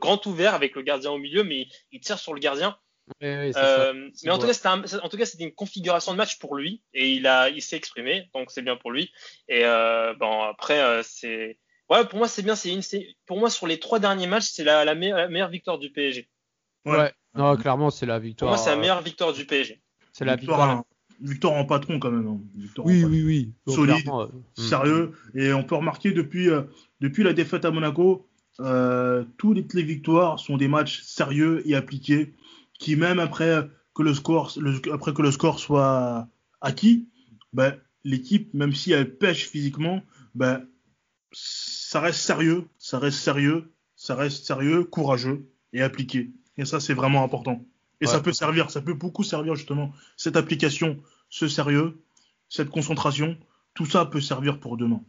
grand 0.00 0.26
ouvert 0.26 0.54
avec 0.54 0.74
le 0.74 0.82
gardien 0.82 1.12
au 1.12 1.18
milieu, 1.18 1.44
mais 1.44 1.68
il 1.92 2.00
tire 2.00 2.18
sur 2.18 2.34
le 2.34 2.40
gardien. 2.40 2.76
Euh, 3.22 4.10
mais 4.24 4.30
en 4.30 4.38
tout, 4.38 4.46
cas, 4.46 4.52
c'était 4.52 4.68
en 4.68 5.08
tout 5.08 5.16
cas, 5.16 5.26
c'était 5.26 5.44
une 5.44 5.54
configuration 5.54 6.12
de 6.12 6.16
match 6.16 6.38
pour 6.38 6.56
lui 6.56 6.82
et 6.92 7.12
il 7.12 7.26
a, 7.26 7.48
il 7.50 7.62
s'est 7.62 7.76
exprimé, 7.76 8.28
donc 8.34 8.50
c'est 8.50 8.62
bien 8.62 8.76
pour 8.76 8.90
lui. 8.90 9.12
Et 9.48 9.64
euh, 9.64 10.14
bon, 10.14 10.42
après, 10.42 10.80
euh, 10.80 11.02
c'est, 11.04 11.58
ouais, 11.88 12.04
pour 12.06 12.18
moi, 12.18 12.28
c'est 12.28 12.42
bien. 12.42 12.56
C'est 12.56 12.72
une, 12.72 12.82
pour 13.26 13.38
moi, 13.38 13.48
sur 13.48 13.66
les 13.66 13.78
trois 13.78 14.00
derniers 14.00 14.26
matchs, 14.26 14.50
c'est 14.50 14.64
la, 14.64 14.84
la, 14.84 14.94
meilleure, 14.94 15.48
victoire 15.48 15.78
du 15.78 15.90
PSG. 15.92 16.28
Ouais. 16.84 17.12
Non, 17.34 17.56
clairement, 17.56 17.90
c'est 17.90 18.06
la 18.06 18.18
victoire. 18.18 18.50
Pour 18.50 18.56
moi, 18.56 18.64
c'est 18.64 18.74
la 18.74 18.80
meilleure 18.80 19.02
victoire 19.02 19.32
du 19.32 19.46
PSG. 19.46 19.80
C'est 20.12 20.24
la 20.24 20.36
victoire. 20.36 20.66
victoire, 20.66 20.84
en 21.44 21.64
patron 21.64 21.98
quand 21.98 22.10
même. 22.10 22.26
Hein. 22.26 22.40
oui, 22.84 23.04
oui, 23.04 23.22
oui, 23.24 23.52
Solide, 23.66 24.06
sérieux. 24.54 25.12
Et 25.34 25.52
on 25.52 25.62
peut 25.62 25.76
remarquer 25.76 26.12
depuis, 26.12 26.48
depuis 27.00 27.22
la 27.22 27.32
défaite 27.32 27.64
à 27.64 27.70
Monaco, 27.70 28.26
toutes 29.36 29.74
les 29.74 29.82
victoires 29.82 30.38
sont 30.38 30.56
des 30.56 30.68
matchs 30.68 31.02
sérieux 31.02 31.62
et 31.64 31.74
appliqués 31.74 32.32
qui 32.78 32.96
même 32.96 33.18
après 33.18 33.68
que 33.94 34.02
le 34.02 34.14
score, 34.14 34.56
après 34.92 35.14
que 35.14 35.22
le 35.22 35.30
score 35.30 35.58
soit 35.58 36.28
acquis, 36.60 37.08
ben, 37.52 37.74
l'équipe, 38.04 38.52
même 38.54 38.74
si 38.74 38.92
elle 38.92 39.16
pêche 39.16 39.48
physiquement, 39.48 40.02
ben, 40.34 40.66
ça 41.32 42.00
reste 42.00 42.20
sérieux, 42.20 42.68
ça 42.78 42.98
reste 42.98 43.18
sérieux, 43.18 43.72
ça 43.96 44.14
reste 44.14 44.44
sérieux, 44.44 44.84
courageux 44.84 45.48
et 45.72 45.82
appliqué. 45.82 46.30
Et 46.58 46.64
ça, 46.64 46.80
c'est 46.80 46.94
vraiment 46.94 47.24
important. 47.24 47.64
Et 48.00 48.06
ça 48.06 48.20
peut 48.20 48.32
servir, 48.32 48.70
ça 48.70 48.82
peut 48.82 48.94
beaucoup 48.94 49.22
servir 49.22 49.54
justement, 49.54 49.92
cette 50.16 50.36
application, 50.36 50.98
ce 51.30 51.48
sérieux, 51.48 52.02
cette 52.48 52.68
concentration, 52.68 53.38
tout 53.74 53.86
ça 53.86 54.04
peut 54.04 54.20
servir 54.20 54.60
pour 54.60 54.76
demain. 54.76 55.00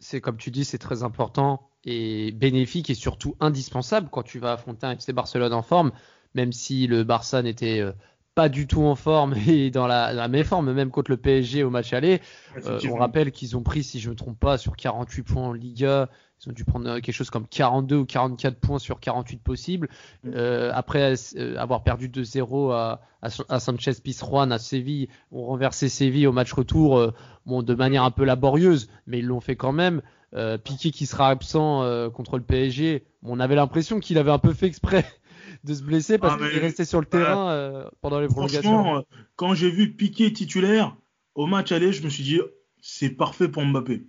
c'est 0.00 0.20
comme 0.20 0.36
tu 0.36 0.50
dis, 0.50 0.64
c'est 0.64 0.78
très 0.78 1.04
important 1.04 1.70
et 1.84 2.32
bénéfique 2.32 2.90
et 2.90 2.94
surtout 2.94 3.36
indispensable 3.40 4.08
quand 4.10 4.22
tu 4.22 4.38
vas 4.38 4.52
affronter 4.52 4.86
un 4.86 4.92
FC 4.92 5.12
Barcelone 5.12 5.52
en 5.52 5.62
forme, 5.62 5.92
même 6.34 6.52
si 6.52 6.86
le 6.86 7.04
Barça 7.04 7.42
n'était 7.42 7.80
euh, 7.80 7.92
pas 8.34 8.48
du 8.48 8.66
tout 8.66 8.82
en 8.82 8.96
forme 8.96 9.34
et 9.48 9.70
dans 9.70 9.86
la, 9.86 10.12
la 10.12 10.28
méforme, 10.28 10.72
même 10.72 10.90
contre 10.90 11.10
le 11.10 11.16
PSG 11.16 11.62
au 11.62 11.70
match 11.70 11.92
aller. 11.92 12.20
Euh, 12.66 12.80
on 12.90 12.96
rappelle 12.96 13.30
qu'ils 13.30 13.56
ont 13.56 13.62
pris, 13.62 13.84
si 13.84 14.00
je 14.00 14.08
ne 14.08 14.12
me 14.12 14.16
trompe 14.16 14.38
pas, 14.38 14.58
sur 14.58 14.76
48 14.76 15.22
points 15.22 15.48
en 15.48 15.52
Liga. 15.52 16.08
Ils 16.44 16.50
ont 16.50 16.52
dû 16.52 16.64
prendre 16.64 16.88
euh, 16.88 17.00
quelque 17.00 17.14
chose 17.14 17.30
comme 17.30 17.46
42 17.46 17.96
ou 17.96 18.04
44 18.04 18.58
points 18.58 18.78
sur 18.78 19.00
48 19.00 19.42
possibles. 19.42 19.88
Mm. 20.24 20.30
Euh, 20.34 20.70
après 20.74 21.14
euh, 21.36 21.56
avoir 21.56 21.82
perdu 21.82 22.08
2-0 22.08 22.72
à, 22.72 23.00
à, 23.22 23.28
à, 23.48 23.60
Sanchez 23.60 23.92
Pizjuan 24.02 24.50
à 24.50 24.58
Séville, 24.58 25.08
ont 25.30 25.44
renversé 25.44 25.88
Séville 25.88 26.26
au 26.26 26.32
match 26.32 26.52
retour, 26.52 26.98
euh, 26.98 27.12
bon, 27.46 27.62
de 27.62 27.74
manière 27.74 28.04
un 28.04 28.10
peu 28.10 28.24
laborieuse, 28.24 28.88
mais 29.06 29.20
ils 29.20 29.26
l'ont 29.26 29.40
fait 29.40 29.56
quand 29.56 29.72
même. 29.72 30.02
Euh, 30.34 30.56
Piqué 30.56 30.90
qui 30.90 31.04
sera 31.04 31.28
absent 31.28 31.82
euh, 31.82 32.08
contre 32.08 32.38
le 32.38 32.42
PSG, 32.42 33.04
on 33.22 33.38
avait 33.38 33.54
l'impression 33.54 34.00
qu'il 34.00 34.16
avait 34.16 34.30
un 34.30 34.38
peu 34.38 34.54
fait 34.54 34.66
exprès 34.66 35.04
de 35.64 35.74
se 35.74 35.82
blesser 35.82 36.16
parce 36.16 36.40
Ah, 36.40 36.48
qu'il 36.48 36.58
resté 36.58 36.86
sur 36.86 37.00
le 37.00 37.06
terrain 37.06 37.50
euh, 37.50 37.84
pendant 38.00 38.18
les 38.18 38.28
prolongations. 38.28 38.62
Franchement, 38.62 39.04
quand 39.36 39.52
j'ai 39.54 39.70
vu 39.70 39.92
Piqué 39.92 40.32
titulaire 40.32 40.96
au 41.34 41.46
match 41.46 41.70
aller, 41.70 41.92
je 41.92 42.02
me 42.02 42.08
suis 42.08 42.22
dit 42.22 42.40
c'est 42.80 43.10
parfait 43.10 43.48
pour 43.48 43.62
Mbappé. 43.62 44.06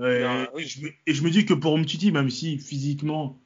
Euh, 0.00 0.44
Ah, 0.46 0.50
oui. 0.54 0.62
et, 0.62 0.66
je 0.66 0.80
me, 0.82 0.88
et 1.06 1.14
je 1.14 1.22
me 1.22 1.30
dis 1.30 1.44
que 1.44 1.54
pour 1.54 1.76
Umtiti, 1.76 2.12
même 2.12 2.30
si 2.30 2.58
physiquement 2.58 3.40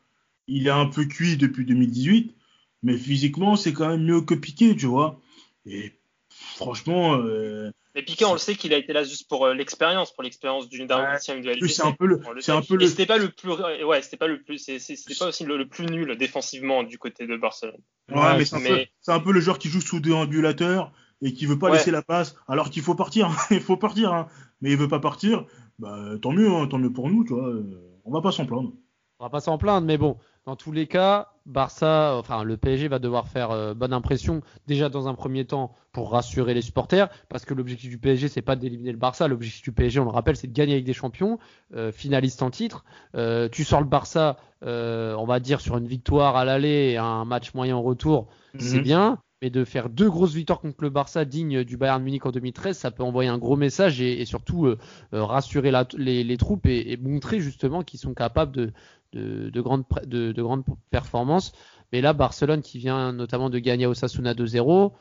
il 0.48 0.66
est 0.66 0.70
un 0.70 0.86
peu 0.86 1.04
cuit 1.04 1.36
depuis 1.36 1.64
2018, 1.64 2.34
mais 2.82 2.96
physiquement 2.96 3.56
c'est 3.56 3.72
quand 3.72 3.88
même 3.88 4.04
mieux 4.04 4.20
que 4.20 4.34
Piqué, 4.34 4.76
tu 4.76 4.86
vois. 4.86 5.20
Et 5.66 5.92
franchement, 6.28 7.14
euh, 7.16 7.70
Mais 7.94 8.02
Piqué, 8.02 8.24
on 8.24 8.32
le 8.32 8.38
sait 8.38 8.54
qu'il 8.54 8.74
a 8.74 8.78
été 8.78 8.92
là 8.92 9.04
juste 9.04 9.28
pour 9.28 9.46
euh, 9.46 9.54
l'expérience, 9.54 10.12
pour 10.12 10.22
l'expérience 10.22 10.68
d'une 10.68 10.86
d'un 10.86 10.98
Ouais. 11.02 11.54
lui, 11.60 11.70
c'est 11.70 11.84
un 11.84 11.92
peu 11.92 12.06
le, 12.06 12.20
c'est 12.40 12.52
un 12.52 12.62
peu 12.62 12.76
le, 12.76 12.86
c'était 12.86 13.06
pas 13.06 13.18
le 13.18 13.28
plus, 13.30 13.50
ouais, 13.52 14.02
c'était 14.02 14.16
pas 14.16 14.26
le 14.26 14.42
plus, 14.42 14.58
c'était 14.58 15.14
pas 15.14 15.28
aussi 15.28 15.44
le, 15.44 15.56
le 15.56 15.68
plus 15.68 15.86
nul 15.86 16.16
défensivement 16.16 16.82
du 16.82 16.98
côté 16.98 17.26
de 17.26 17.36
Barcelone. 17.36 17.80
ouais, 18.10 18.16
Ouais, 18.18 18.38
mais 18.38 18.44
c'est 18.44 18.56
un, 18.56 18.60
mais- 18.60 18.88
un 19.06 19.20
peu 19.20 19.32
le 19.32 19.40
joueur 19.40 19.58
qui 19.58 19.68
joue 19.68 19.80
sous 19.80 20.00
déambulateur 20.00 20.92
et 21.22 21.32
qui 21.32 21.46
veut 21.46 21.58
pas 21.58 21.68
Ouais. 21.70 21.78
laisser 21.78 21.90
la 21.92 22.02
passe 22.02 22.34
alors 22.48 22.70
qu'il 22.70 22.82
faut 22.82 22.94
partir. 22.96 23.28
il 23.50 23.60
faut 23.60 23.76
partir, 23.76 24.12
hein. 24.12 24.28
mais 24.60 24.70
il 24.72 24.76
veut 24.76 24.88
pas 24.88 24.98
partir. 25.00 25.46
Bah, 25.78 25.98
tant 26.20 26.32
mieux, 26.32 26.48
hein, 26.50 26.66
tant 26.68 26.78
mieux 26.78 26.92
pour 26.92 27.08
nous, 27.08 27.24
tu 27.24 27.32
vois. 27.34 27.48
euh, 27.48 27.90
On 28.04 28.12
va 28.12 28.20
pas 28.20 28.32
s'en 28.32 28.46
plaindre. 28.46 28.72
On 29.18 29.24
va 29.24 29.30
pas 29.30 29.40
s'en 29.40 29.56
plaindre, 29.58 29.86
mais 29.86 29.98
bon, 29.98 30.16
dans 30.46 30.56
tous 30.56 30.72
les 30.72 30.88
cas, 30.88 31.28
Barça, 31.46 32.16
enfin 32.18 32.42
le 32.42 32.56
PSG 32.56 32.88
va 32.88 32.98
devoir 32.98 33.28
faire 33.28 33.52
euh, 33.52 33.72
bonne 33.74 33.92
impression 33.92 34.40
déjà 34.66 34.88
dans 34.88 35.06
un 35.06 35.14
premier 35.14 35.44
temps 35.44 35.72
pour 35.92 36.10
rassurer 36.10 36.54
les 36.54 36.62
supporters, 36.62 37.08
parce 37.28 37.44
que 37.44 37.54
l'objectif 37.54 37.88
du 37.88 37.98
PSG 37.98 38.26
c'est 38.28 38.42
pas 38.42 38.56
d'éliminer 38.56 38.90
le 38.90 38.98
Barça, 38.98 39.28
l'objectif 39.28 39.62
du 39.62 39.70
PSG, 39.72 40.00
on 40.00 40.04
le 40.04 40.10
rappelle, 40.10 40.36
c'est 40.36 40.48
de 40.48 40.52
gagner 40.52 40.72
avec 40.72 40.84
des 40.84 40.92
champions, 40.92 41.38
euh, 41.74 41.92
finaliste 41.92 42.42
en 42.42 42.50
titre. 42.50 42.84
Euh, 43.14 43.48
tu 43.48 43.62
sors 43.62 43.80
le 43.80 43.86
Barça, 43.86 44.38
on 44.62 45.24
va 45.26 45.38
dire 45.38 45.60
sur 45.60 45.76
une 45.76 45.86
victoire 45.86 46.36
à 46.36 46.44
l'aller 46.44 46.90
et 46.92 46.96
un 46.96 47.24
match 47.24 47.54
moyen 47.54 47.76
en 47.76 47.82
retour, 47.82 48.26
c'est 48.58 48.78
Mhm. 48.78 48.82
bien. 48.82 49.18
Mais 49.42 49.50
de 49.50 49.64
faire 49.64 49.90
deux 49.90 50.08
grosses 50.08 50.32
victoires 50.34 50.60
contre 50.60 50.82
le 50.82 50.88
Barça 50.90 51.24
digne 51.24 51.64
du 51.64 51.76
Bayern 51.76 52.00
Munich 52.02 52.24
en 52.24 52.30
2013, 52.30 52.78
ça 52.78 52.92
peut 52.92 53.02
envoyer 53.02 53.28
un 53.28 53.38
gros 53.38 53.56
message 53.56 54.00
et, 54.00 54.20
et 54.20 54.24
surtout 54.24 54.66
euh, 54.66 54.78
euh, 55.14 55.24
rassurer 55.24 55.72
la- 55.72 55.86
les, 55.98 56.22
les 56.22 56.36
troupes 56.36 56.64
et, 56.66 56.92
et 56.92 56.96
montrer 56.96 57.40
justement 57.40 57.82
qu'ils 57.82 57.98
sont 57.98 58.14
capables 58.14 58.52
de, 58.52 58.72
de, 59.12 59.50
de 59.50 59.60
grandes, 59.60 59.82
de, 60.06 60.30
de 60.30 60.42
grandes 60.42 60.62
performances. 60.90 61.52
Mais 61.92 62.00
là, 62.00 62.12
Barcelone 62.12 62.62
qui 62.62 62.78
vient 62.78 63.12
notamment 63.12 63.50
de 63.50 63.58
gagner 63.58 63.84
au 63.86 63.94
Sasuna 63.94 64.32
2-0. 64.32 64.92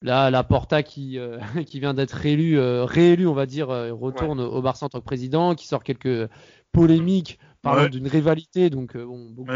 Là, 0.00 0.30
la 0.30 0.44
Porta 0.44 0.84
qui, 0.84 1.18
euh, 1.18 1.38
qui 1.66 1.80
vient 1.80 1.92
d'être 1.94 2.12
réélu, 2.12 2.58
euh, 2.60 2.84
réélu, 2.84 3.26
on 3.26 3.34
va 3.34 3.46
dire, 3.46 3.66
retourne 3.66 4.40
au 4.40 4.62
Barça 4.62 4.86
en 4.86 4.90
tant 4.90 5.00
que 5.00 5.04
président, 5.04 5.56
qui 5.56 5.66
sort 5.66 5.82
quelques 5.82 6.28
polémiques 6.70 7.38
parlant 7.62 7.82
Ouais. 7.82 7.88
d'une 7.88 8.06
rivalité. 8.08 8.70
Donc, 8.70 8.96
bon, 8.96 9.30
beaucoup 9.30 9.50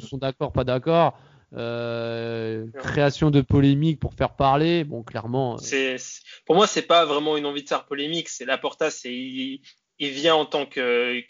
sont 0.00 0.16
d'accord, 0.18 0.52
pas 0.52 0.64
d'accord. 0.64 1.18
Euh, 1.54 2.66
création 2.82 3.30
de 3.30 3.40
polémiques 3.40 4.00
pour 4.00 4.14
faire 4.14 4.34
parler. 4.34 4.84
Bon, 4.84 5.02
clairement, 5.02 5.54
euh, 5.54 5.58
C'est, 5.58 5.96
pour 6.44 6.56
moi, 6.56 6.66
c'est 6.66 6.82
pas 6.82 7.04
vraiment 7.04 7.36
une 7.36 7.46
envie 7.46 7.62
de 7.62 7.68
faire 7.68 7.84
polémique. 7.84 8.28
C'est 8.28 8.44
Laporta, 8.44 8.90
c'est 8.90 9.12
il, 9.14 9.60
il 9.98 10.10
vient 10.10 10.34
en 10.34 10.44
tant 10.44 10.66
que, 10.66 11.22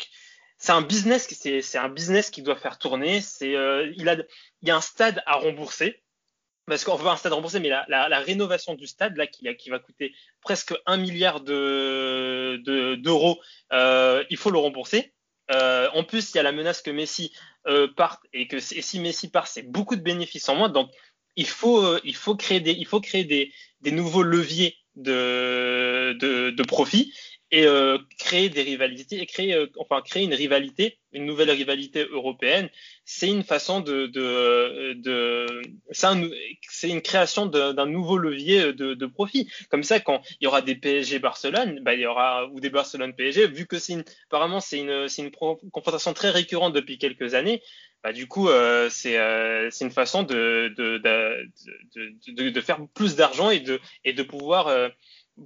c'est 0.59 0.73
un 0.73 0.83
business, 0.83 1.27
qui- 1.27 1.35
c'est, 1.35 1.61
c'est 1.61 1.79
un 1.79 1.91
business 1.91 2.31
qui 2.31 2.43
doit 2.43 2.57
faire 2.57 2.79
tourner. 2.79 3.21
C'est, 3.21 3.55
euh, 3.57 3.93
il 3.97 4.09
a, 4.09 4.15
il 4.63 4.69
y 4.69 4.71
a 4.71 4.77
un 4.77 4.81
stade 4.81 5.23
à 5.27 5.35
rembourser. 5.35 6.03
Parce 6.69 6.83
qu'on 6.83 6.97
veut 6.97 7.07
un 7.09 7.17
stade 7.17 7.33
remboursé, 7.33 7.61
mais 7.61 7.69
la, 7.69 7.85
la, 7.87 8.09
la 8.09 8.19
rénovation 8.19 8.75
du 8.75 8.89
stade, 8.89 9.17
là, 9.17 9.29
qui, 9.29 9.47
qui 9.57 9.71
va 9.71 9.79
coûter 9.79 10.13
presque 10.41 10.75
un 10.87 10.97
milliard 10.97 11.41
de, 11.41 12.61
de- 12.65 12.97
d'euros, 12.97 13.39
euh, 13.73 14.25
il 14.31 14.37
faut 14.37 14.51
le 14.51 14.59
rembourser. 14.59 15.13
Euh, 15.51 15.89
en 15.95 16.05
plus, 16.05 16.33
il 16.33 16.37
y 16.37 16.41
a 16.41 16.43
la 16.43 16.53
menace 16.53 16.83
que 16.83 16.91
Messi 16.91 17.33
euh, 17.67 17.89
parte 17.97 18.23
et 18.33 18.49
que 18.49 18.59
si 18.59 19.01
Messi 19.01 19.31
part, 19.31 19.47
c'est 19.47 19.63
beaucoup 19.63 19.97
de 19.97 20.03
bénéfices 20.03 20.49
en 20.49 20.57
moins. 20.57 20.69
Donc, 20.69 20.91
il 21.37 21.47
faut, 21.47 21.85
euh, 21.85 22.01
il 22.05 22.17
faut 22.17 22.37
créer 22.37 22.61
des, 22.61 22.73
il 22.73 22.87
faut 22.87 23.01
créer 23.01 23.25
des, 23.25 23.53
des 23.81 23.93
nouveaux 23.93 24.23
leviers 24.23 24.77
de, 24.97 26.17
de, 26.19 26.51
de 26.51 26.63
profit 26.63 27.13
et 27.51 27.65
euh, 27.65 27.99
créer 28.19 28.49
des 28.49 28.63
rivalités 28.63 29.21
et 29.21 29.27
créer, 29.27 29.55
euh, 29.55 29.67
enfin, 29.79 30.03
créer 30.03 30.25
une 30.25 30.35
rivalité, 30.35 30.99
une 31.13 31.27
nouvelle 31.27 31.51
rivalité 31.51 32.07
européenne. 32.11 32.69
C'est 33.05 33.29
une 33.29 33.45
façon 33.45 33.81
de, 33.81 34.07
de, 34.07 34.95
de 34.95 35.63
c'est 35.91 36.07
un, 36.07 36.23
une 36.83 37.03
création 37.03 37.47
d'un 37.47 37.87
nouveau 37.87 38.19
levier 38.19 38.73
de, 38.73 38.95
de 38.95 39.07
profit. 39.07 39.49
Comme 39.71 39.85
ça, 39.85 40.01
quand 40.01 40.23
il 40.41 40.45
y 40.45 40.47
aura 40.47 40.61
des 40.61 40.75
PSG 40.75 41.19
Barcelone, 41.21 41.81
bah, 41.83 41.95
il 41.95 42.01
y 42.01 42.07
aura 42.07 42.47
ou 42.49 42.61
des 42.61 42.71
Barcelone 42.71 43.15
PSG, 43.15 43.47
vu 43.47 43.67
que 43.67 43.79
c'est 43.79 44.05
apparemment 44.29 44.61
c'est 44.61 44.81
une, 44.81 45.09
c'est 45.09 45.23
une 45.23 45.31
confrontation 45.31 46.13
très 46.15 46.31
récurrente 46.31 46.73
depuis 46.73 46.99
quelques 46.99 47.35
années. 47.35 47.63
Bah, 48.07 48.13
du 48.13 48.29
coup, 48.29 48.49
euh, 48.49 48.89
c'est 48.89 49.19
euh, 49.19 49.69
une 49.81 49.91
façon 49.91 50.23
de, 50.23 50.73
de, 50.77 50.99
de, 50.99 52.51
de 52.51 52.61
faire 52.61 52.79
plus 52.95 53.17
d'argent 53.17 53.51
et 53.51 53.59
de, 53.59 53.81
et 54.05 54.13
de 54.13 54.23
pouvoir, 54.23 54.69
euh, 54.69 54.89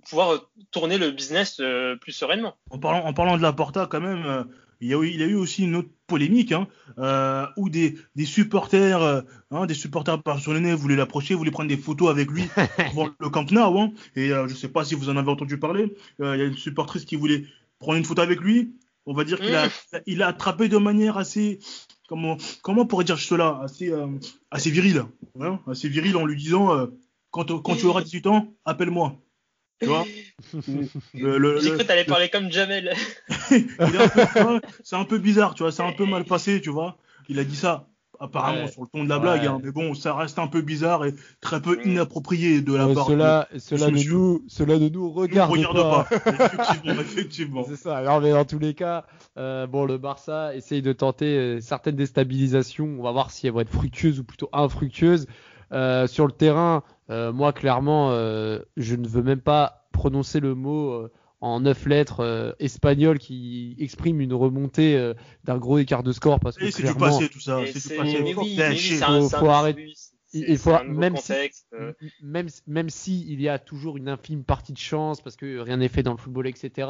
pouvoir 0.09 0.40
tourner 0.70 0.98
le 0.98 1.11
business 1.11 1.59
euh, 1.61 1.96
plus 1.96 2.12
sereinement. 2.12 2.55
En 2.70 2.79
parlant, 2.79 3.05
en 3.05 3.12
parlant 3.12 3.37
de 3.37 3.42
la 3.42 3.53
Porta, 3.53 3.87
quand 3.90 4.00
même, 4.00 4.24
euh, 4.24 4.44
il, 4.81 4.88
y 4.88 4.94
a 4.94 4.98
eu, 4.98 5.09
il 5.09 5.20
y 5.20 5.22
a 5.22 5.26
eu 5.26 5.35
aussi 5.35 5.64
une 5.64 5.76
autre 5.76 5.88
polémique 6.07 6.53
hein, 6.53 6.68
euh, 6.98 7.46
où 7.57 7.68
des, 7.70 7.96
des 8.16 8.24
supporters, 8.24 9.03
euh, 9.03 9.20
hein, 9.50 9.66
des 9.66 9.74
supporters 9.74 10.18
barcelonais 10.22 10.74
voulaient 10.74 10.96
l'approcher, 10.96 11.35
voulaient 11.35 11.50
prendre 11.50 11.68
des 11.68 11.76
photos 11.76 12.09
avec 12.11 12.31
lui 12.31 12.44
devant 12.90 13.09
le 13.18 13.29
Camp 13.31 13.50
Nou. 13.50 13.79
Hein, 13.81 13.92
et 14.16 14.33
euh, 14.33 14.46
je 14.48 14.55
sais 14.55 14.68
pas 14.68 14.85
si 14.85 14.94
vous 14.94 15.09
en 15.11 15.16
avez 15.16 15.31
entendu 15.31 15.59
parler. 15.59 15.94
euh, 16.20 16.37
Il 16.37 16.40
y 16.40 16.42
a 16.42 16.46
une 16.46 16.57
supportrice 16.57 17.05
qui 17.05 17.16
voulait 17.16 17.44
prendre 17.79 17.98
une 17.98 18.05
photo 18.05 18.22
avec 18.22 18.40
lui. 18.40 18.72
On 19.07 19.14
va 19.14 19.24
dire 19.24 19.40
qu'il 19.40 19.55
a, 19.55 19.68
il 20.07 20.22
a 20.22 20.29
attrapé 20.29 20.68
de 20.68 20.76
manière 20.76 21.16
assez, 21.16 21.59
comment, 22.09 22.37
comment 22.62 22.83
on 22.83 22.87
pourrait 22.87 23.05
dire 23.05 23.18
cela, 23.18 23.59
assez, 23.62 23.90
euh, 23.90 24.07
assez 24.50 24.70
viril, 24.70 25.05
hein, 25.40 25.59
assez 25.66 25.88
viril 25.88 26.16
en 26.16 26.26
lui 26.26 26.37
disant, 26.37 26.72
euh, 26.76 26.87
quand, 27.31 27.61
quand 27.62 27.76
tu 27.76 27.87
auras 27.87 28.03
18 28.03 28.26
ans, 28.26 28.55
appelle-moi. 28.64 29.16
Tu 29.80 29.86
vois 29.86 30.04
J'ai 31.14 31.70
cru 31.70 31.78
que 31.78 31.82
t'allais 31.82 32.04
parler 32.04 32.28
comme 32.28 32.50
Jamel. 32.50 32.94
c'est 34.84 34.96
un 34.96 35.04
peu 35.04 35.18
bizarre, 35.18 35.54
tu 35.54 35.62
vois, 35.62 35.72
c'est 35.72 35.82
un 35.82 35.92
peu 35.92 36.06
mal 36.06 36.24
passé, 36.24 36.60
tu 36.60 36.70
vois. 36.70 36.96
Il 37.28 37.38
a 37.38 37.44
dit 37.44 37.56
ça 37.56 37.86
apparemment 38.22 38.64
Ouais. 38.64 38.70
sur 38.70 38.82
le 38.82 38.88
ton 38.88 39.02
de 39.04 39.08
la 39.08 39.18
blague, 39.18 39.40
Ouais. 39.42 39.46
hein, 39.46 39.60
mais 39.64 39.70
bon, 39.72 39.94
ça 39.94 40.14
reste 40.14 40.38
un 40.38 40.46
peu 40.46 40.60
bizarre 40.60 41.06
et 41.06 41.14
très 41.40 41.62
peu 41.62 41.76
Mm. 41.78 41.90
inapproprié 41.92 42.60
de 42.60 42.74
la 42.74 42.86
euh, 42.88 42.94
part 42.94 43.06
cela, 43.06 43.48
de 43.52 43.58
cela, 43.58 43.90
monsieur. 43.90 44.12
nous, 44.12 44.44
cela 44.46 44.78
ne 44.78 44.88
nous 44.90 45.10
regarde, 45.10 45.58
pas. 45.72 46.04
pas. 46.04 46.16
effectivement, 46.26 47.00
effectivement. 47.00 47.64
C'est 47.66 47.76
ça. 47.76 47.96
Alors, 47.96 48.20
mais 48.20 48.32
dans 48.32 48.44
tous 48.44 48.58
les 48.58 48.74
cas, 48.74 49.06
euh, 49.38 49.66
bon, 49.66 49.86
le 49.86 49.96
Barça 49.96 50.54
essaye 50.54 50.82
de 50.82 50.92
tenter 50.92 51.34
euh, 51.38 51.60
certaines 51.60 51.96
déstabilisations. 51.96 52.94
On 52.98 53.02
va 53.02 53.12
voir 53.12 53.30
si 53.30 53.46
elles 53.46 53.54
vont 53.54 53.60
être 53.60 53.72
fructueuses 53.72 54.18
ou 54.20 54.24
plutôt 54.24 54.50
infructueuses. 54.52 55.26
Euh, 55.72 56.06
sur 56.08 56.26
le 56.26 56.32
terrain, 56.32 56.82
euh, 57.11 57.33
moi, 57.33 57.53
clairement, 57.53 58.11
euh, 58.12 58.61
je 58.77 58.94
ne 58.96 59.07
veux 59.07 59.23
même 59.23 59.40
pas 59.40 59.88
prononcer 59.92 60.40
le 60.40 60.55
mot 60.55 60.92
euh, 60.92 61.12
en 61.40 61.61
neuf 61.61 61.87
lettres 61.87 62.20
euh, 62.20 62.53
espagnol 62.59 63.18
qui 63.18 63.75
exprime 63.79 64.20
une 64.20 64.33
remontée 64.35 64.96
euh, 64.96 65.14
d'un 65.44 65.59
gros 65.59 65.79
écart 65.79 66.03
de 66.03 66.12
score 66.12 66.38
parce 66.40 66.57
que 66.57 66.64
Et 66.64 66.70
c'est 66.70 66.79
du 66.83 66.94
clairement, 66.94 67.07
passé, 67.18 67.29
tout 67.29 67.40
ça. 67.40 67.61
C'est 67.66 67.81
c'est- 67.81 67.88
du 67.90 67.96
passé. 67.96 68.20
mais 68.23 68.33
Faut 68.33 68.42
oui, 68.42 68.55
mais 68.59 68.68
oui, 68.70 68.77
c'est 68.77 69.03
un, 69.03 69.20
Faut- 69.20 69.29
c'est 69.29 69.37
un- 69.37 69.38
faut 69.40 69.49
arrêter. 69.49 69.92
c'est- 69.96 70.12
Il- 70.33 70.59
faut- 70.59 70.83
même 70.85 71.16
si- 71.16 71.33
contexte. 71.33 71.66
M- 71.77 71.94
même 72.23 72.49
même 72.68 72.88
si 72.90 73.27
il 73.29 73.40
y 73.40 73.49
a 73.49 73.59
toujours 73.59 73.96
une 73.96 74.09
infime 74.09 74.44
partie 74.44 74.73
de 74.73 74.79
chance 74.79 75.20
parce 75.20 75.35
que 75.35 75.59
rien 75.59 75.79
n'est 75.79 75.88
fait 75.88 76.05
dans 76.05 76.12
le 76.12 76.18
football 76.18 76.46
etc 76.46 76.87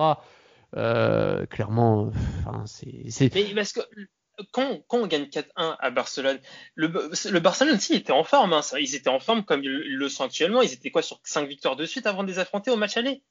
euh, 0.76 1.46
clairement 1.46 2.10
enfin, 2.44 2.64
c'est 2.66 3.04
c'est 3.08 3.34
Mais 3.34 3.54
parce 3.54 3.72
que 3.72 3.80
quand, 4.52 4.82
on 4.90 5.06
gagne 5.06 5.24
4-1 5.24 5.44
à 5.56 5.90
Barcelone, 5.90 6.40
le, 6.74 6.88
Barcelone 7.38 7.76
aussi 7.76 7.94
était 7.94 8.12
en 8.12 8.24
forme. 8.24 8.52
Hein. 8.52 8.60
Ils 8.78 8.94
étaient 8.94 9.08
en 9.08 9.20
forme 9.20 9.44
comme 9.44 9.64
ils, 9.64 9.82
ils 9.86 9.96
le 9.96 10.08
sont 10.08 10.24
actuellement. 10.24 10.62
Ils 10.62 10.72
étaient 10.72 10.90
quoi 10.90 11.02
sur 11.02 11.20
5 11.24 11.48
victoires 11.48 11.76
de 11.76 11.86
suite 11.86 12.06
avant 12.06 12.22
de 12.22 12.28
les 12.28 12.38
affronter 12.38 12.70
au 12.70 12.76
match 12.76 12.96
aller? 12.96 13.22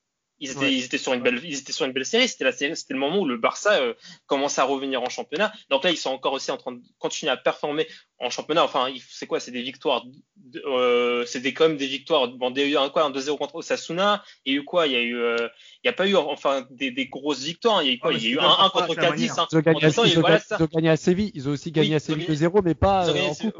Ils 0.41 0.51
étaient, 0.51 0.59
Ouais. 0.61 0.73
ils 0.73 0.85
étaient 0.85 0.97
sur 0.97 1.13
une 1.13 1.21
belle, 1.21 1.39
ils 1.43 1.57
étaient 1.59 1.73
sur 1.73 1.85
une 1.85 1.91
belle 1.91 2.05
série. 2.05 2.27
C'était 2.29 2.45
la 2.45 2.51
série, 2.51 2.75
c'était 2.77 2.93
le 2.93 2.99
moment 2.99 3.19
où 3.19 3.25
le 3.25 3.37
Barça 3.37 3.73
euh, 3.81 3.93
commençait 4.25 4.61
à 4.61 4.63
revenir 4.63 5.01
en 5.01 5.09
championnat. 5.09 5.51
Donc 5.69 5.83
là, 5.83 5.91
ils 5.91 5.97
sont 5.97 6.11
encore 6.11 6.33
aussi 6.33 6.49
en 6.51 6.57
train 6.57 6.71
de 6.71 6.81
continuer 6.97 7.31
à 7.31 7.37
performer 7.37 7.87
en 8.19 8.29
championnat. 8.29 8.63
Enfin, 8.63 8.87
c'est 9.09 9.27
quoi? 9.27 9.39
C'est 9.39 9.51
des 9.51 9.61
victoires. 9.61 10.05
de- 10.05 10.61
euh, 10.65 11.25
c'est 11.25 11.41
des 11.41 11.53
quand 11.53 11.67
même 11.67 11.77
des 11.77 11.85
victoires. 11.87 12.27
Bon, 12.29 12.51
il 12.51 12.59
y 12.59 12.63
a 12.63 12.65
eu 12.67 12.77
un 12.77 12.89
quoi, 12.89 13.03
un 13.03 13.11
2-0 13.11 13.37
contre 13.37 13.55
Osasuna. 13.55 14.23
Il 14.45 14.53
y 14.53 14.55
a 14.57 14.59
eu 14.61 14.63
quoi? 14.63 14.87
Il 14.87 14.93
y 14.93 14.95
a 14.95 15.01
eu, 15.01 15.15
euh, 15.17 15.47
il 15.83 15.87
y 15.87 15.89
a 15.89 15.93
pas 15.93 16.07
eu 16.07 16.15
enfin 16.15 16.65
des, 16.71 16.89
des 16.91 17.07
grosses 17.07 17.43
victoires. 17.43 17.83
Il 17.83 17.87
y 17.87 17.91
a 17.91 17.93
eu 17.93 17.99
quoi? 17.99 18.13
Il 18.13 18.23
y 18.23 18.27
a 18.27 18.29
eu 18.31 18.39
un, 18.39 18.49
un 18.59 18.69
contre 18.69 18.95
Cadiz. 18.95 19.37
hein. 19.37 19.47
Ils 19.51 19.57
ont 19.57 19.61
gagné, 19.61 19.79
eu- 19.85 19.87
ils 19.87 20.17
ont 20.17 20.21
voilà, 20.21 20.37
gagné- 20.37 20.45
ça. 20.47 20.57
ils 20.59 20.63
ont 20.63 20.69
gagné 20.73 20.89
à 20.89 20.97
Séville. 20.97 21.31
Ils 21.35 21.47
ont 21.49 21.51
aussi 21.51 21.71
gagné 21.71 21.89
Oui, 21.89 21.95
à 21.95 21.99
Séville 21.99 22.25
gagné- 22.25 22.39
2-0, 22.39 22.61
mais 22.63 22.73
pas 22.75 23.07
euh, 23.09 23.21
en 23.27 23.35
coupe. 23.35 23.55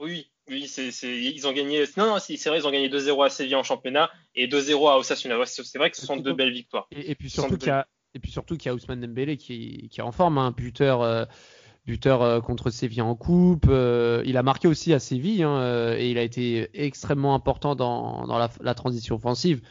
Oui, 0.00 0.29
oui, 0.50 0.66
c'est, 0.68 0.90
c'est, 0.90 1.16
ils 1.16 1.46
ont 1.46 1.52
gagné. 1.52 1.84
Non, 1.96 2.06
non, 2.06 2.18
c'est 2.18 2.36
vrai, 2.48 2.58
ils 2.58 2.66
ont 2.66 2.70
gagné 2.70 2.88
2-0 2.88 3.24
à 3.24 3.30
Séville 3.30 3.54
en 3.54 3.62
championnat 3.62 4.10
et 4.34 4.48
2-0 4.48 4.90
à 4.90 4.98
Osasuna. 4.98 5.36
C'est 5.46 5.78
vrai 5.78 5.90
que 5.90 5.96
ce 5.96 6.04
sont 6.06 6.16
deux 6.16 6.34
belles 6.34 6.52
victoires. 6.52 6.88
Et, 6.90 7.12
et 7.12 7.14
puis 7.14 7.30
surtout 7.30 7.56
qu'il 7.56 7.68
y 7.68 7.70
a 7.70 7.86
et 8.12 8.18
puis 8.18 8.32
surtout 8.32 8.56
qu'il 8.56 8.66
y 8.66 8.72
a 8.72 8.74
Ousmane 8.74 9.00
Dembélé 9.00 9.36
qui, 9.36 9.88
qui 9.88 10.00
est 10.00 10.02
en 10.02 10.10
forme, 10.10 10.36
un 10.38 10.50
buteur 10.50 11.00
euh, 11.02 11.24
buteur 11.86 12.22
euh, 12.22 12.40
contre 12.40 12.70
Séville 12.70 13.02
en 13.02 13.14
coupe. 13.14 13.66
euh, 13.68 14.24
il 14.26 14.36
a 14.36 14.42
marqué 14.42 14.66
aussi 14.66 14.92
à 14.92 14.98
Séville 14.98 15.44
hein, 15.44 15.94
et 15.96 16.10
il 16.10 16.18
a 16.18 16.22
été 16.22 16.68
extrêmement 16.74 17.36
important 17.36 17.76
dans, 17.76 18.26
dans 18.26 18.38
la, 18.38 18.50
la 18.60 18.74
transition 18.74 19.14
offensive. 19.14 19.62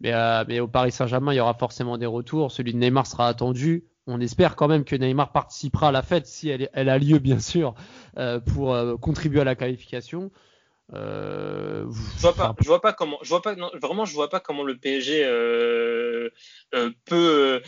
Mais, 0.00 0.12
mais 0.46 0.60
au 0.60 0.68
Paris 0.68 0.90
Saint-Germain, 0.90 1.32
il 1.32 1.36
y 1.36 1.40
aura 1.40 1.54
forcément 1.54 1.96
des 1.96 2.06
retours. 2.06 2.50
Celui 2.52 2.72
de 2.74 2.78
Neymar 2.78 3.06
sera 3.06 3.28
attendu. 3.28 3.86
On 4.06 4.20
espère 4.20 4.54
quand 4.56 4.68
même 4.68 4.84
que 4.84 4.94
Neymar 4.94 5.32
participera 5.32 5.88
à 5.88 5.92
la 5.92 6.02
fête 6.02 6.26
si 6.26 6.48
elle, 6.48 6.88
a 6.88 6.98
lieu, 6.98 7.18
bien 7.18 7.40
sûr, 7.40 7.74
euh, 8.18 8.38
pour 8.38 8.72
euh, 8.74 8.96
contribuer 8.96 9.40
à 9.40 9.44
la 9.44 9.56
qualification. 9.56 10.30
Euh, 10.92 11.84
Je 12.16 12.20
vois 12.22 12.34
pas, 12.36 12.54
je 12.60 12.66
vois 12.68 12.80
pas 12.80 12.92
comment, 12.92 13.18
je 13.22 13.28
vois 13.28 13.42
pas, 13.42 13.56
non, 13.56 13.68
vraiment, 13.82 14.04
je 14.04 14.14
vois 14.14 14.30
pas 14.30 14.38
comment 14.38 14.62
le 14.62 14.76
PSG 14.78 15.24
euh, 15.24 16.30
euh, 16.74 16.90
peut 17.04 17.16
euh, 17.16 17.60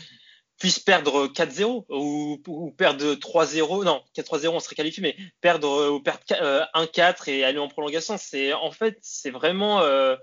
puisse 0.57 0.79
perdre 0.79 1.27
4-0 1.27 1.85
ou, 1.89 2.41
ou 2.47 2.71
perdre 2.71 3.15
3-0. 3.15 3.83
Non, 3.83 4.01
4-3-0, 4.15 4.47
on 4.49 4.59
serait 4.61 4.75
qualifié, 4.75 5.01
mais 5.03 5.17
perdre 5.41 5.67
euh, 5.69 5.89
ou 5.89 5.99
perdre 5.99 6.21
euh, 6.41 6.63
1-4 6.73 7.27
et 7.29 7.43
aller 7.43 7.59
en 7.59 7.67
prolongation, 7.67 8.15
c'est 8.17 8.53
en 8.53 8.71
fait, 8.71 8.97
c'est 9.01 9.31
vraiment. 9.31 9.81
euh, 9.81 10.15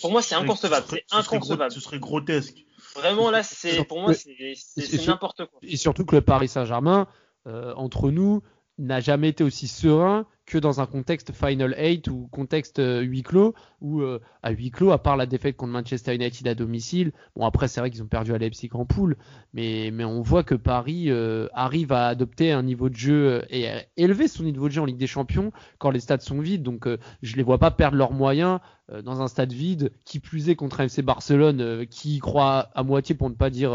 pour 0.00 0.10
moi, 0.10 0.22
c'est 0.22 0.34
inconcevable. 0.34 0.86
ce 0.86 0.88
serait- 0.90 1.04
C'est 1.08 1.16
ce 1.16 1.16
serait. 1.22 1.74
Ce 1.74 1.80
serait 1.80 1.98
grotesque. 2.00 2.64
Vraiment, 2.94 3.30
là, 3.30 3.42
c'est 3.42 3.84
pour 3.84 4.00
moi, 4.00 4.12
c'est 4.14 5.06
n'importe 5.06 5.46
quoi. 5.46 5.58
Et 5.62 5.76
surtout 5.76 6.04
que 6.04 6.16
le 6.16 6.22
Paris 6.22 6.48
Saint-Germain, 6.48 7.06
euh, 7.46 7.74
entre 7.74 8.10
nous, 8.10 8.42
n'a 8.78 9.00
jamais 9.00 9.28
été 9.28 9.44
aussi 9.44 9.68
serein 9.68 10.26
que 10.46 10.58
dans 10.58 10.80
un 10.80 10.86
contexte 10.86 11.32
Final 11.32 11.74
8 11.78 12.08
ou 12.08 12.28
contexte 12.30 12.78
euh, 12.78 13.00
huis 13.00 13.22
clos, 13.22 13.54
où 13.80 14.02
euh, 14.02 14.20
à 14.42 14.50
huis 14.50 14.70
clos, 14.70 14.90
à 14.90 15.02
part 15.02 15.16
la 15.16 15.26
défaite 15.26 15.56
contre 15.56 15.72
Manchester 15.72 16.14
United 16.14 16.46
à 16.46 16.54
domicile, 16.54 17.12
bon 17.34 17.46
après 17.46 17.68
c'est 17.68 17.80
vrai 17.80 17.90
qu'ils 17.90 18.02
ont 18.02 18.08
perdu 18.08 18.34
à 18.34 18.38
Leipzig 18.38 18.70
en 18.74 18.84
poule, 18.84 19.16
mais, 19.54 19.90
mais 19.92 20.04
on 20.04 20.20
voit 20.20 20.42
que 20.42 20.54
Paris 20.54 21.10
euh, 21.10 21.48
arrive 21.54 21.92
à 21.92 22.08
adopter 22.08 22.52
un 22.52 22.62
niveau 22.62 22.88
de 22.88 22.96
jeu 22.96 23.44
et 23.48 23.68
à 23.68 23.82
élever 23.96 24.28
son 24.28 24.42
niveau 24.44 24.68
de 24.68 24.72
jeu 24.74 24.82
en 24.82 24.84
Ligue 24.84 24.98
des 24.98 25.06
Champions 25.06 25.50
quand 25.78 25.90
les 25.90 26.00
stades 26.00 26.22
sont 26.22 26.40
vides, 26.40 26.62
donc 26.62 26.86
euh, 26.86 26.98
je 27.22 27.36
les 27.36 27.42
vois 27.42 27.58
pas 27.58 27.70
perdre 27.70 27.96
leurs 27.96 28.12
moyens 28.12 28.60
dans 29.02 29.22
un 29.22 29.28
stade 29.28 29.50
vide, 29.50 29.92
qui 30.04 30.20
plus 30.20 30.50
est 30.50 30.56
contre 30.56 30.82
un 30.82 30.84
FC 30.84 31.00
Barcelone 31.00 31.86
qui 31.86 32.16
y 32.16 32.18
croit 32.18 32.68
à 32.74 32.82
moitié 32.82 33.14
pour 33.14 33.30
ne 33.30 33.34
pas 33.34 33.48
dire 33.48 33.70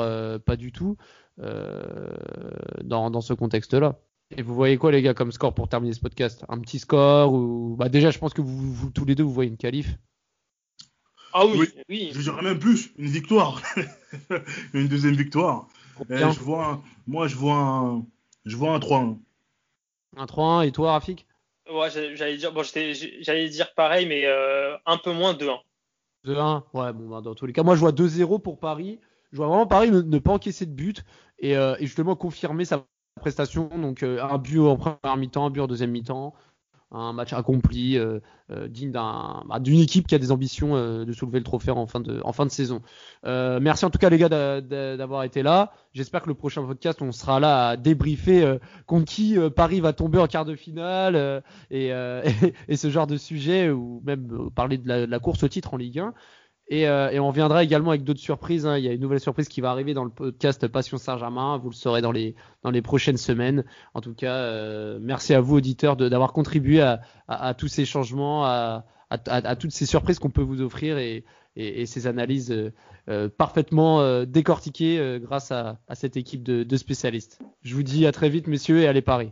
pas 0.45 0.55
du 0.55 0.71
tout 0.71 0.97
dans, 1.39 3.10
dans 3.10 3.21
ce 3.21 3.34
contexte-là. 3.34 3.99
Et 4.38 4.42
vous 4.44 4.54
voyez 4.54 4.78
quoi 4.78 4.92
les 4.92 5.02
gars 5.02 5.13
comme 5.13 5.32
score 5.32 5.54
pour 5.56 5.68
terminer 5.70 5.94
ce 5.94 6.00
podcast? 6.00 6.46
Un 6.50 6.60
petit 6.60 6.80
score 6.80 7.34
ou 7.34 7.76
bah 7.78 7.89
déjà 7.89 8.12
je 8.12 8.20
pense 8.20 8.34
que 8.34 8.42
vous, 8.42 8.72
vous 8.74 8.92
tous 8.92 9.06
les 9.06 9.15
deux 9.15 9.24
vous 9.24 9.34
voyez 9.34 9.50
une 9.50 9.58
qualif. 9.58 9.98
Ah 11.34 11.46
oui, 11.46 11.58
Oui. 11.60 11.68
oui. 11.89 12.10
Je 12.13 12.22
dirais 12.22 12.42
même 12.42 12.60
plus, 12.60 12.92
une 12.98 13.10
victoire. 13.10 13.62
une 14.74 14.88
deuxième 14.88 15.15
victoire. 15.15 15.68
Eh, 16.10 16.18
je 16.18 16.39
vois 16.39 16.65
un- 16.65 16.82
moi, 17.06 17.28
je 17.28 17.36
vois 17.36 17.56
un, 17.56 18.06
je 18.46 18.56
vois 18.56 18.74
un 18.74 18.80
3-1. 18.80 19.18
Un 20.18 20.26
3-1 20.26 20.62
et 20.63 20.72
toi 20.72 20.94
Rafik? 20.94 21.28
Ouais, 21.72 21.89
j'allais 21.92 22.38
dire, 22.38 22.52
bon, 22.52 22.63
j'étais- 22.63 22.94
j'allais 23.22 23.48
dire 23.50 23.74
pareil, 23.76 24.08
mais 24.08 24.26
euh, 24.26 24.76
un 24.88 24.98
peu 24.98 25.12
moins 25.13 25.34
2-1. 25.36 25.60
2-1 26.24 26.63
Ouais 26.74 26.92
bon 26.94 27.10
bah, 27.10 27.22
dans 27.22 27.34
tous 27.36 27.46
les 27.46 27.54
cas 27.54 27.63
moi 27.63 27.76
je 27.76 27.80
vois 27.80 27.92
2-0 27.92 28.39
pour 28.39 28.60
Paris. 28.60 29.00
Je 29.32 29.38
vois 29.38 29.48
vraiment 29.48 29.68
Paris 29.68 29.92
ne, 29.92 30.02
ne 30.02 30.20
pas 30.20 30.34
encaisser 30.34 30.65
de 30.65 30.72
but 30.74 31.04
et, 31.38 31.56
euh, 31.56 31.76
et 31.80 31.86
justement 31.86 32.15
confirmer 32.15 32.65
sa 32.65 32.86
prestation. 33.19 33.69
Donc 33.82 34.03
euh, 34.03 34.21
un 34.23 34.38
but 34.38 34.60
en 34.60 34.75
première 34.77 35.17
mi-temps, 35.17 35.45
un 35.45 35.49
but 35.49 35.62
en 35.62 35.67
deuxième 35.67 35.91
mi-temps. 35.91 36.34
Un 36.91 37.13
match 37.13 37.34
accompli, 37.34 37.99
euh, 37.99 38.19
euh, 38.49 38.67
digne 38.67 38.91
d'un- 38.91 39.43
bah, 39.47 39.60
d'une 39.60 39.77
équipe 39.79 40.08
qui 40.08 40.15
a 40.15 40.17
des 40.17 40.32
ambitions 40.32 40.73
de 41.05 41.12
soulever 41.13 41.38
le 41.38 41.43
trophée 41.43 41.69
en 41.69 41.86
fin 41.86 41.99
de, 41.99 42.19
en 42.25 42.34
fin 42.34 42.47
de 42.47 42.51
saison. 42.51 42.82
Merci 43.23 43.86
en 43.86 43.91
tout 43.91 43.99
cas 43.99 44.10
les 44.10 44.17
gars 44.17 44.27
d'a- 44.27 44.60
d'a- 44.60 44.97
d'avoir 44.97 45.21
été 45.21 45.43
là. 45.43 45.71
J'espère 45.93 46.23
que 46.23 46.29
le 46.29 46.34
prochain 46.34 46.63
podcast 46.65 47.03
on 47.03 47.12
sera 47.12 47.39
là 47.39 47.67
à 47.67 47.77
débriefer 47.77 48.58
contre 48.88 49.05
qui 49.05 49.38
Paris 49.55 49.82
va 49.82 49.93
tomber 49.93 50.17
en 50.17 50.25
quart 50.25 50.45
de 50.45 50.55
finale 50.55 51.43
et, 51.69 51.89
et, 52.67 52.75
ce 52.75 52.89
genre 52.89 53.05
de 53.05 53.17
sujet 53.17 53.69
ou 53.69 54.01
même 54.03 54.49
parler 54.55 54.79
de 54.79 54.89
la 55.05 55.19
course 55.19 55.43
au 55.43 55.47
titre 55.47 55.75
en 55.75 55.77
Ligue 55.77 55.99
1. 55.99 56.15
Et, 56.71 56.88
euh, 56.88 57.10
et 57.10 57.19
on 57.19 57.27
reviendra 57.27 57.63
également 57.63 57.89
avec 57.89 58.03
d'autres 58.03 58.19
surprises. 58.19 58.65
hein. 58.67 58.77
Il 58.77 58.84
y 58.86 58.88
a 58.88 58.93
une 58.93 59.01
nouvelle 59.01 59.19
surprise 59.19 59.47
qui 59.49 59.60
va 59.60 59.71
arriver 59.71 59.95
dans 59.95 60.03
le 60.03 60.12
podcast 60.12 60.67
Passion 60.67 60.97
Saint-Germain. 60.97 61.58
Vous 61.58 61.69
le 61.69 61.75
saurez 61.75 62.01
dans 62.01 62.12
les, 62.12 62.36
dans 62.63 62.69
les 62.69 62.84
prochaines 62.84 63.17
semaines. 63.17 63.63
En 63.95 64.01
tout 64.01 64.13
cas, 64.13 64.34
euh, 64.36 64.99
merci 65.01 65.34
à 65.34 65.41
vous, 65.41 65.55
auditeurs, 65.58 65.95
d'avoir 65.97 66.32
contribué 66.32 66.82
à, 66.82 67.01
à- 67.27 67.47
à 67.47 67.53
tous 67.55 67.67
ces 67.69 67.86
changements, 67.86 68.45
à, 68.45 68.86
à- 69.10 69.55
toutes 69.55 69.71
ces 69.71 69.88
surprises 69.88 70.19
qu'on 70.19 70.29
peut 70.29 70.43
vous 70.43 70.62
offrir 70.62 70.99
et, 70.99 71.25
et- 71.55 71.82
et 71.82 71.86
ces 71.88 72.05
analyses 72.05 72.51
euh, 72.51 72.71
euh, 73.10 73.29
parfaitement 73.36 74.01
euh, 74.01 74.25
décortiquées 74.25 74.99
euh, 74.99 75.17
grâce 75.17 75.51
à, 75.51 75.79
cette 75.95 76.17
équipe 76.17 76.43
de, 76.43 76.62
de 76.62 76.77
spécialistes. 76.77 77.39
Je 77.63 77.73
vous 77.73 77.82
dis 77.82 78.05
à 78.05 78.12
très 78.12 78.29
vite, 78.29 78.45
messieurs, 78.45 78.79
et 78.82 78.88
allez 78.88 79.01
Paris. 79.01 79.32